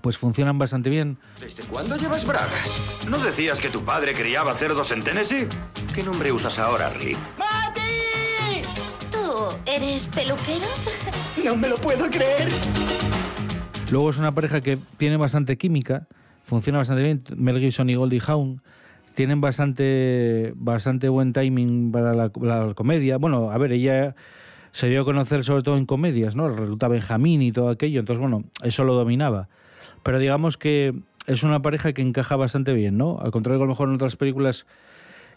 pues 0.00 0.18
funcionan 0.18 0.58
bastante 0.58 0.90
bien. 0.90 1.18
¿Desde 1.40 1.62
cuándo 1.64 1.96
llevas 1.96 2.26
bragas? 2.26 3.00
¿No 3.08 3.18
decías 3.18 3.60
que 3.60 3.68
tu 3.68 3.82
padre 3.82 4.14
criaba 4.14 4.54
cerdos 4.54 4.92
en 4.92 5.02
Tennessee? 5.02 5.46
¿Qué 5.94 6.02
nombre 6.02 6.32
usas 6.32 6.58
ahora, 6.58 6.90
Rick? 6.90 7.16
¿Tú 9.10 9.18
eres 9.66 10.06
peluquero? 10.06 10.66
No 11.44 11.54
me 11.54 11.68
lo 11.68 11.76
puedo 11.76 12.08
creer. 12.08 12.48
Luego 13.92 14.08
es 14.08 14.16
una 14.16 14.34
pareja 14.34 14.62
que 14.62 14.78
tiene 14.96 15.18
bastante 15.18 15.58
química, 15.58 16.06
funciona 16.42 16.78
bastante 16.78 17.02
bien. 17.02 17.22
Mel 17.36 17.60
Gibson 17.60 17.90
y 17.90 17.94
Goldie 17.96 18.22
Hawn 18.26 18.62
tienen 19.14 19.42
bastante, 19.42 20.52
bastante 20.56 21.10
buen 21.10 21.34
timing 21.34 21.92
para 21.92 22.14
la, 22.14 22.30
la 22.40 22.72
comedia. 22.74 23.18
Bueno, 23.18 23.50
a 23.50 23.58
ver, 23.58 23.72
ella 23.72 24.14
se 24.72 24.88
dio 24.88 25.02
a 25.02 25.04
conocer 25.04 25.44
sobre 25.44 25.62
todo 25.62 25.76
en 25.76 25.84
comedias, 25.84 26.34
¿no? 26.34 26.48
Resulta 26.48 26.88
Benjamín 26.88 27.42
y 27.42 27.52
todo 27.52 27.68
aquello, 27.68 28.00
entonces, 28.00 28.20
bueno, 28.20 28.44
eso 28.62 28.84
lo 28.84 28.94
dominaba. 28.94 29.48
Pero 30.04 30.20
digamos 30.20 30.56
que 30.56 30.94
es 31.26 31.42
una 31.42 31.60
pareja 31.62 31.92
que 31.92 32.02
encaja 32.02 32.36
bastante 32.36 32.72
bien, 32.72 32.96
¿no? 32.96 33.18
Al 33.20 33.32
contrario 33.32 33.58
que 33.58 33.64
a 33.64 33.66
lo 33.66 33.72
mejor 33.72 33.88
en 33.88 33.96
otras 33.96 34.14
películas 34.14 34.66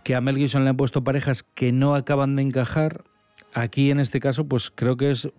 que 0.04 0.14
a 0.14 0.22
Mel 0.22 0.38
Gibson 0.38 0.64
le 0.64 0.70
han 0.70 0.78
puesto 0.78 1.04
parejas 1.04 1.44
que 1.44 1.72
no 1.72 1.96
acaban 1.96 2.36
de 2.36 2.44
encajar, 2.44 3.04
aquí 3.54 3.90
en 3.92 4.00
este 4.00 4.20
caso, 4.20 4.48
pues 4.48 4.72
creo 4.72 4.98
que 4.98 5.10
es 5.10 5.30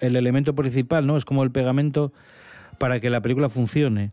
el 0.00 0.16
elemento 0.16 0.54
principal, 0.54 1.06
¿no? 1.06 1.16
Es 1.16 1.24
como 1.24 1.42
el 1.42 1.50
pegamento 1.50 2.12
para 2.78 3.00
que 3.00 3.10
la 3.10 3.20
película 3.20 3.48
funcione. 3.48 4.12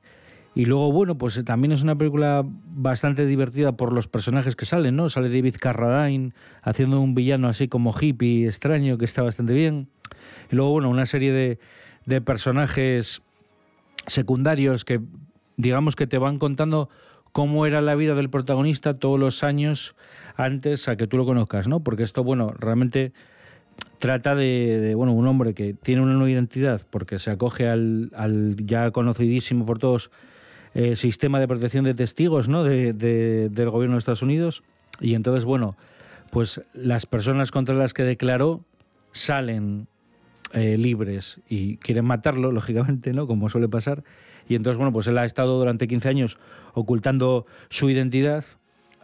Y 0.56 0.66
luego, 0.66 0.92
bueno, 0.92 1.18
pues 1.18 1.44
también 1.44 1.74
es 1.74 1.84
una 1.84 1.98
película 1.98 2.44
bastante 2.46 3.26
divertida 3.26 3.74
por 3.74 3.92
los 3.92 4.08
personajes 4.08 4.56
que 4.56 4.66
salen, 4.66 4.96
¿no? 4.96 5.10
Sale 5.10 5.30
David 5.30 5.56
Carradine 5.60 6.32
haciendo 6.62 7.02
un 7.02 7.14
villano 7.14 7.50
así 7.50 7.68
como 7.68 7.94
hippie 8.00 8.48
extraño, 8.48 8.98
que 8.98 9.06
está 9.06 9.22
bastante 9.22 9.54
bien. 9.54 9.90
Y 10.50 10.56
luego, 10.56 10.72
bueno, 10.72 10.90
una 10.90 11.06
serie 11.06 11.34
de, 11.34 11.60
de 12.06 12.22
personajes 12.22 13.22
secundarios 14.08 14.86
que, 14.86 15.02
digamos, 15.58 15.96
que 15.96 16.08
te 16.08 16.18
van 16.18 16.38
contando 16.38 16.90
cómo 17.32 17.66
era 17.66 17.82
la 17.82 17.96
vida 17.96 18.16
del 18.16 18.30
protagonista 18.30 18.94
todos 18.98 19.20
los 19.20 19.44
años 19.44 19.96
antes 20.36 20.88
a 20.88 20.96
que 20.96 21.08
tú 21.08 21.18
lo 21.18 21.26
conozcas, 21.26 21.68
¿no? 21.68 21.82
Porque 21.82 22.04
esto, 22.04 22.24
bueno, 22.24 22.54
realmente 22.58 23.12
trata 24.00 24.36
de, 24.36 24.80
de, 24.80 24.96
bueno, 24.96 25.14
un 25.14 25.28
hombre 25.28 25.54
que 25.54 25.74
tiene 25.74 26.02
una 26.02 26.14
nueva 26.14 26.30
identidad 26.32 26.82
porque 26.90 27.20
se 27.20 27.32
acoge 27.32 27.68
al, 27.68 28.12
al 28.16 28.56
ya 28.66 28.92
conocidísimo 28.92 29.66
por 29.66 29.80
todos 29.80 30.12
eh, 30.74 30.96
sistema 30.96 31.40
de 31.40 31.48
protección 31.48 31.84
de 31.86 31.94
testigos 31.94 32.48
¿no? 32.50 32.64
de, 32.64 32.94
de- 32.94 33.50
del 33.50 33.70
gobierno 33.70 33.96
de 33.96 34.00
Estados 34.00 34.22
Unidos. 34.22 34.64
Y 35.02 35.14
entonces, 35.16 35.44
bueno, 35.46 35.76
pues 36.32 36.62
las 36.74 37.06
personas 37.06 37.52
contra 37.52 37.76
las 37.76 37.94
que 37.94 38.04
declaró 38.04 38.62
salen 39.12 39.88
eh, 40.54 40.78
libres 40.78 41.42
y 41.50 41.78
quieren 41.78 42.06
matarlo, 42.06 42.52
lógicamente, 42.54 43.14
¿no? 43.14 43.28
Como 43.28 43.50
suele 43.50 43.68
pasar. 43.68 44.04
Y 44.48 44.56
entonces, 44.56 44.78
bueno, 44.78 44.92
pues 44.92 45.08
él 45.08 45.18
ha 45.18 45.26
estado 45.26 45.58
durante 45.58 45.88
15 45.88 46.10
años 46.10 46.38
ocultando 46.74 47.46
su 47.70 47.90
identidad 47.90 48.44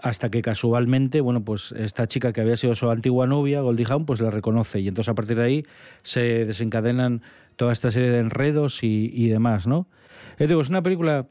hasta 0.02 0.30
que 0.30 0.42
casualmente, 0.42 1.22
bueno, 1.22 1.44
pues 1.44 1.74
esta 1.74 2.08
chica 2.08 2.34
que 2.34 2.42
había 2.42 2.58
sido 2.58 2.74
su 2.76 2.90
antigua 2.90 3.28
novia, 3.28 3.62
Goldie 3.62 3.86
Hawn, 3.88 4.06
pues 4.06 4.20
la 4.20 4.32
reconoce. 4.32 4.80
Y 4.80 4.88
entonces 4.88 5.10
a 5.10 5.16
partir 5.16 5.38
de 5.38 5.44
ahí 5.44 5.66
se 6.02 6.46
desencadenan 6.46 7.22
toda 7.56 7.72
esta 7.72 7.92
serie 7.92 8.10
de 8.10 8.20
enredos 8.20 8.80
y, 8.84 9.28
demás, 9.30 9.68
¿no? 9.68 9.88
Digo, 10.40 10.62
es 10.62 10.70
una 10.70 10.82
película 10.82 11.28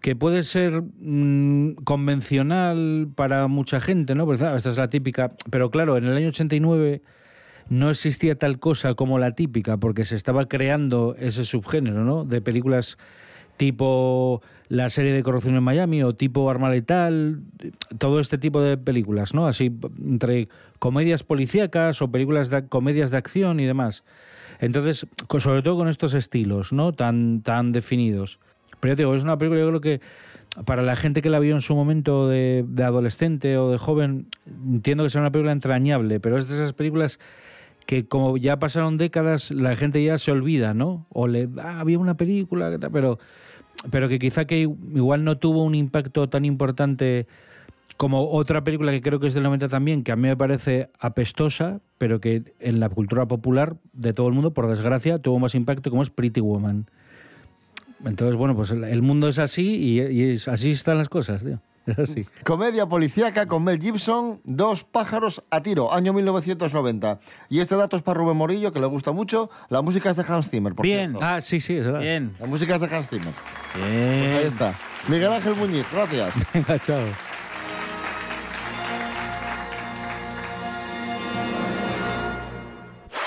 que 0.00 0.16
puede 0.16 0.42
ser 0.42 0.82
mm, 0.82 1.74
convencional 1.84 3.08
para 3.14 3.46
mucha 3.46 3.80
gente, 3.80 4.14
¿no? 4.14 4.26
Pues, 4.26 4.40
esta 4.40 4.70
es 4.70 4.76
la 4.76 4.88
típica. 4.88 5.32
Pero 5.50 5.70
claro, 5.70 5.96
en 5.96 6.06
el 6.06 6.16
año 6.16 6.28
89 6.28 7.02
no 7.70 7.88
existía 7.88 8.36
tal 8.36 8.58
cosa 8.58 8.94
como 8.94 9.18
la 9.18 9.32
típica, 9.34 9.78
porque 9.78 10.04
se 10.04 10.16
estaba 10.16 10.46
creando 10.46 11.14
ese 11.18 11.44
subgénero, 11.44 12.04
¿no? 12.04 12.24
De 12.24 12.42
películas 12.42 12.98
tipo 13.56 14.42
la 14.68 14.90
serie 14.90 15.12
de 15.12 15.22
corrupción 15.22 15.54
en 15.54 15.62
Miami 15.62 16.02
o 16.02 16.14
tipo 16.14 16.50
Arma 16.50 16.68
Letal, 16.68 17.42
todo 17.98 18.18
este 18.18 18.38
tipo 18.38 18.60
de 18.60 18.76
películas, 18.76 19.34
¿no? 19.34 19.46
Así 19.46 19.72
entre 20.04 20.48
comedias 20.78 21.22
policíacas 21.22 22.02
o 22.02 22.10
películas 22.10 22.50
de 22.50 22.66
comedias 22.66 23.12
de 23.12 23.18
acción 23.18 23.60
y 23.60 23.66
demás. 23.66 24.02
Entonces, 24.58 25.06
sobre 25.38 25.62
todo 25.62 25.76
con 25.76 25.88
estos 25.88 26.14
estilos, 26.14 26.72
¿no? 26.72 26.92
Tan 26.92 27.42
tan 27.42 27.70
definidos. 27.70 28.40
Pero 28.80 28.96
te 28.96 29.02
digo, 29.02 29.14
es 29.14 29.22
una 29.22 29.38
película 29.38 29.60
yo 29.60 29.68
creo 29.68 29.80
que 29.80 30.00
para 30.64 30.82
la 30.82 30.96
gente 30.96 31.22
que 31.22 31.30
la 31.30 31.38
vio 31.38 31.54
en 31.54 31.60
su 31.60 31.76
momento 31.76 32.26
de, 32.26 32.64
de 32.66 32.82
adolescente 32.82 33.58
o 33.58 33.70
de 33.70 33.78
joven, 33.78 34.26
entiendo 34.46 35.04
que 35.04 35.10
sea 35.10 35.20
una 35.20 35.30
película 35.30 35.52
entrañable, 35.52 36.18
pero 36.18 36.36
es 36.36 36.48
de 36.48 36.54
esas 36.54 36.72
películas 36.72 37.20
que 37.86 38.06
como 38.06 38.36
ya 38.36 38.58
pasaron 38.58 38.96
décadas, 38.96 39.50
la 39.50 39.76
gente 39.76 40.02
ya 40.02 40.18
se 40.18 40.30
olvida, 40.30 40.74
¿no? 40.74 41.06
O 41.10 41.26
le, 41.26 41.48
ah, 41.58 41.80
había 41.80 41.98
una 41.98 42.16
película, 42.16 42.70
que 42.70 42.78
tal", 42.78 42.90
pero, 42.90 43.18
pero 43.90 44.08
que 44.08 44.18
quizá 44.18 44.44
que 44.44 44.60
igual 44.60 45.24
no 45.24 45.38
tuvo 45.38 45.64
un 45.64 45.74
impacto 45.74 46.28
tan 46.28 46.44
importante 46.44 47.26
como 47.96 48.30
otra 48.30 48.64
película 48.64 48.92
que 48.92 49.02
creo 49.02 49.20
que 49.20 49.26
es 49.26 49.34
del 49.34 49.42
90 49.42 49.68
también, 49.68 50.04
que 50.04 50.12
a 50.12 50.16
mí 50.16 50.22
me 50.22 50.36
parece 50.36 50.88
apestosa, 50.98 51.80
pero 51.98 52.20
que 52.20 52.54
en 52.58 52.80
la 52.80 52.88
cultura 52.88 53.26
popular 53.26 53.76
de 53.92 54.14
todo 54.14 54.28
el 54.28 54.34
mundo, 54.34 54.54
por 54.54 54.68
desgracia, 54.68 55.18
tuvo 55.18 55.38
más 55.38 55.54
impacto, 55.54 55.90
como 55.90 56.02
es 56.02 56.08
Pretty 56.08 56.40
Woman. 56.40 56.86
Entonces, 58.04 58.36
bueno, 58.36 58.56
pues 58.56 58.70
el, 58.70 59.02
mundo 59.02 59.28
es 59.28 59.38
así 59.38 59.76
y, 59.76 60.00
y 60.00 60.22
es- 60.30 60.48
así 60.48 60.70
están 60.70 60.96
las 60.96 61.08
cosas, 61.08 61.44
tío. 61.44 61.60
Es 61.86 61.98
así. 61.98 62.26
Comedia 62.44 62.86
policíaca 62.86 63.46
con 63.46 63.64
Mel 63.64 63.80
Gibson, 63.80 64.40
Dos 64.44 64.84
pájaros 64.84 65.42
a 65.50 65.62
tiro, 65.62 65.92
año 65.92 66.12
1990. 66.12 67.20
Y 67.48 67.60
este 67.60 67.76
dato 67.76 67.96
es 67.96 68.02
para 68.02 68.18
Rubén 68.20 68.36
Morillo, 68.36 68.72
que 68.72 68.80
le 68.80 68.86
gusta 68.86 69.12
mucho. 69.12 69.50
La 69.68 69.82
música 69.82 70.10
es 70.10 70.16
de 70.16 70.24
Hans 70.28 70.48
Zimmer, 70.50 70.74
por 70.74 70.84
Bien. 70.84 71.10
cierto. 71.12 71.26
Ah, 71.26 71.40
sí, 71.40 71.60
sí, 71.60 71.76
es 71.76 71.84
verdad. 71.84 72.00
Bien. 72.00 72.36
La 72.38 72.46
música 72.46 72.74
es 72.74 72.80
de 72.80 72.94
Hans 72.94 73.08
Zimmer. 73.08 73.32
Bien. 73.74 74.30
Pues 74.30 74.36
ahí 74.36 74.46
está. 74.46 74.74
Miguel 75.08 75.32
Ángel 75.32 75.54
Muñiz, 75.56 75.86
gracias. 75.92 76.34
Venga, 76.54 76.78
chao. 76.78 76.98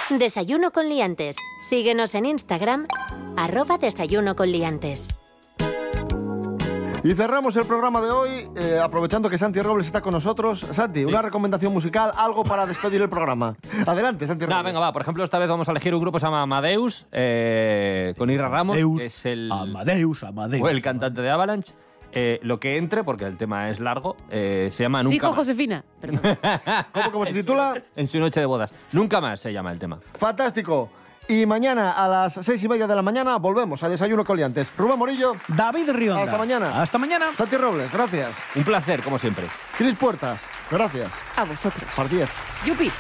Desayuno 0.10 0.72
con 0.72 0.90
liantes. 0.90 1.38
Síguenos 1.62 2.14
en 2.16 2.26
Instagram, 2.26 2.88
arroba 3.38 3.78
desayuno 3.78 4.36
con 4.36 4.52
liantes. 4.52 5.08
Y 7.06 7.14
cerramos 7.16 7.54
el 7.58 7.66
programa 7.66 8.00
de 8.00 8.12
hoy 8.12 8.30
eh, 8.56 8.80
aprovechando 8.82 9.30
que 9.30 9.38
Santi 9.38 9.60
Robles 9.60 9.88
está 9.88 10.00
con 10.00 10.14
nosotros. 10.14 10.62
Santi, 10.62 11.04
una 11.04 11.22
recomendación 11.22 11.74
musical, 11.74 12.14
algo 12.16 12.46
para 12.46 12.66
despedir 12.66 13.02
el 13.02 13.10
programa. 13.10 13.58
Adelante, 13.86 14.26
Santi 14.26 14.46
Robles. 14.46 14.56
Nada, 14.56 14.64
venga, 14.64 14.80
va. 14.80 14.94
Por 14.94 15.02
ejemplo, 15.02 15.22
esta 15.22 15.38
vez 15.38 15.50
vamos 15.50 15.68
a 15.68 15.72
elegir 15.72 15.94
un 15.94 16.00
grupo 16.00 16.16
que 16.16 16.22
se 16.22 16.28
llama 16.28 16.42
Amadeus, 16.42 17.06
eh, 17.12 18.14
con 18.18 18.30
Ira 18.30 18.48
Ramos, 18.48 18.78
Amadeus, 18.78 19.02
que 19.02 19.08
es 19.08 19.26
el, 19.26 19.52
Amadeus, 19.52 20.24
Amadeus. 20.24 20.64
o 20.64 20.70
el 20.70 20.82
cantante 20.82 21.22
de 21.22 21.30
Avalanche. 21.30 21.74
Eh, 22.14 22.40
lo 22.44 22.58
que 22.60 22.78
entre, 22.78 23.04
porque 23.04 23.26
el 23.26 23.38
tema 23.38 23.70
es 23.70 23.82
largo, 23.82 24.16
eh, 24.30 24.70
se 24.72 24.84
llama 24.84 25.04
Nunca 25.04 25.14
Dijo 25.14 25.28
más. 25.28 25.36
Josefina. 25.36 25.84
Perdón. 26.00 26.22
¿Cómo, 26.94 27.12
cómo 27.12 27.26
se 27.26 27.34
titula? 27.34 27.84
En 27.98 28.08
su 28.08 28.20
noche 28.20 28.40
de 28.40 28.46
bodas. 28.46 28.74
Nunca 28.94 29.20
más 29.20 29.42
se 29.42 29.52
llama 29.52 29.74
el 29.74 29.80
tema. 29.80 30.00
Fantástico. 30.18 30.90
Y 31.28 31.46
mañana 31.46 31.92
a 31.92 32.08
las 32.08 32.34
seis 32.34 32.64
y 32.64 32.68
media 32.68 32.86
de 32.86 32.96
la 32.96 33.02
mañana 33.02 33.38
volvemos 33.38 33.82
a 33.84 33.90
Desayuno 33.90 34.26
Coliantes. 34.26 34.72
Rubén 34.78 35.00
Morillo, 35.00 35.36
David 35.48 35.90
Rionda. 35.92 36.24
Hasta 36.24 36.38
mañana. 36.38 36.82
Hasta 36.82 36.98
mañana. 36.98 37.28
Santi 37.34 37.56
Robles, 37.58 37.92
gracias. 37.92 38.36
Un 38.56 38.64
placer, 38.64 39.02
como 39.02 39.18
siempre. 39.18 39.48
Cris 39.78 39.96
Puertas, 39.96 40.46
gracias. 40.70 41.12
A 41.36 41.46
vosotros. 41.46 41.90
Par 41.96 42.10
10. 42.10 42.30
Yupi. 42.66 42.92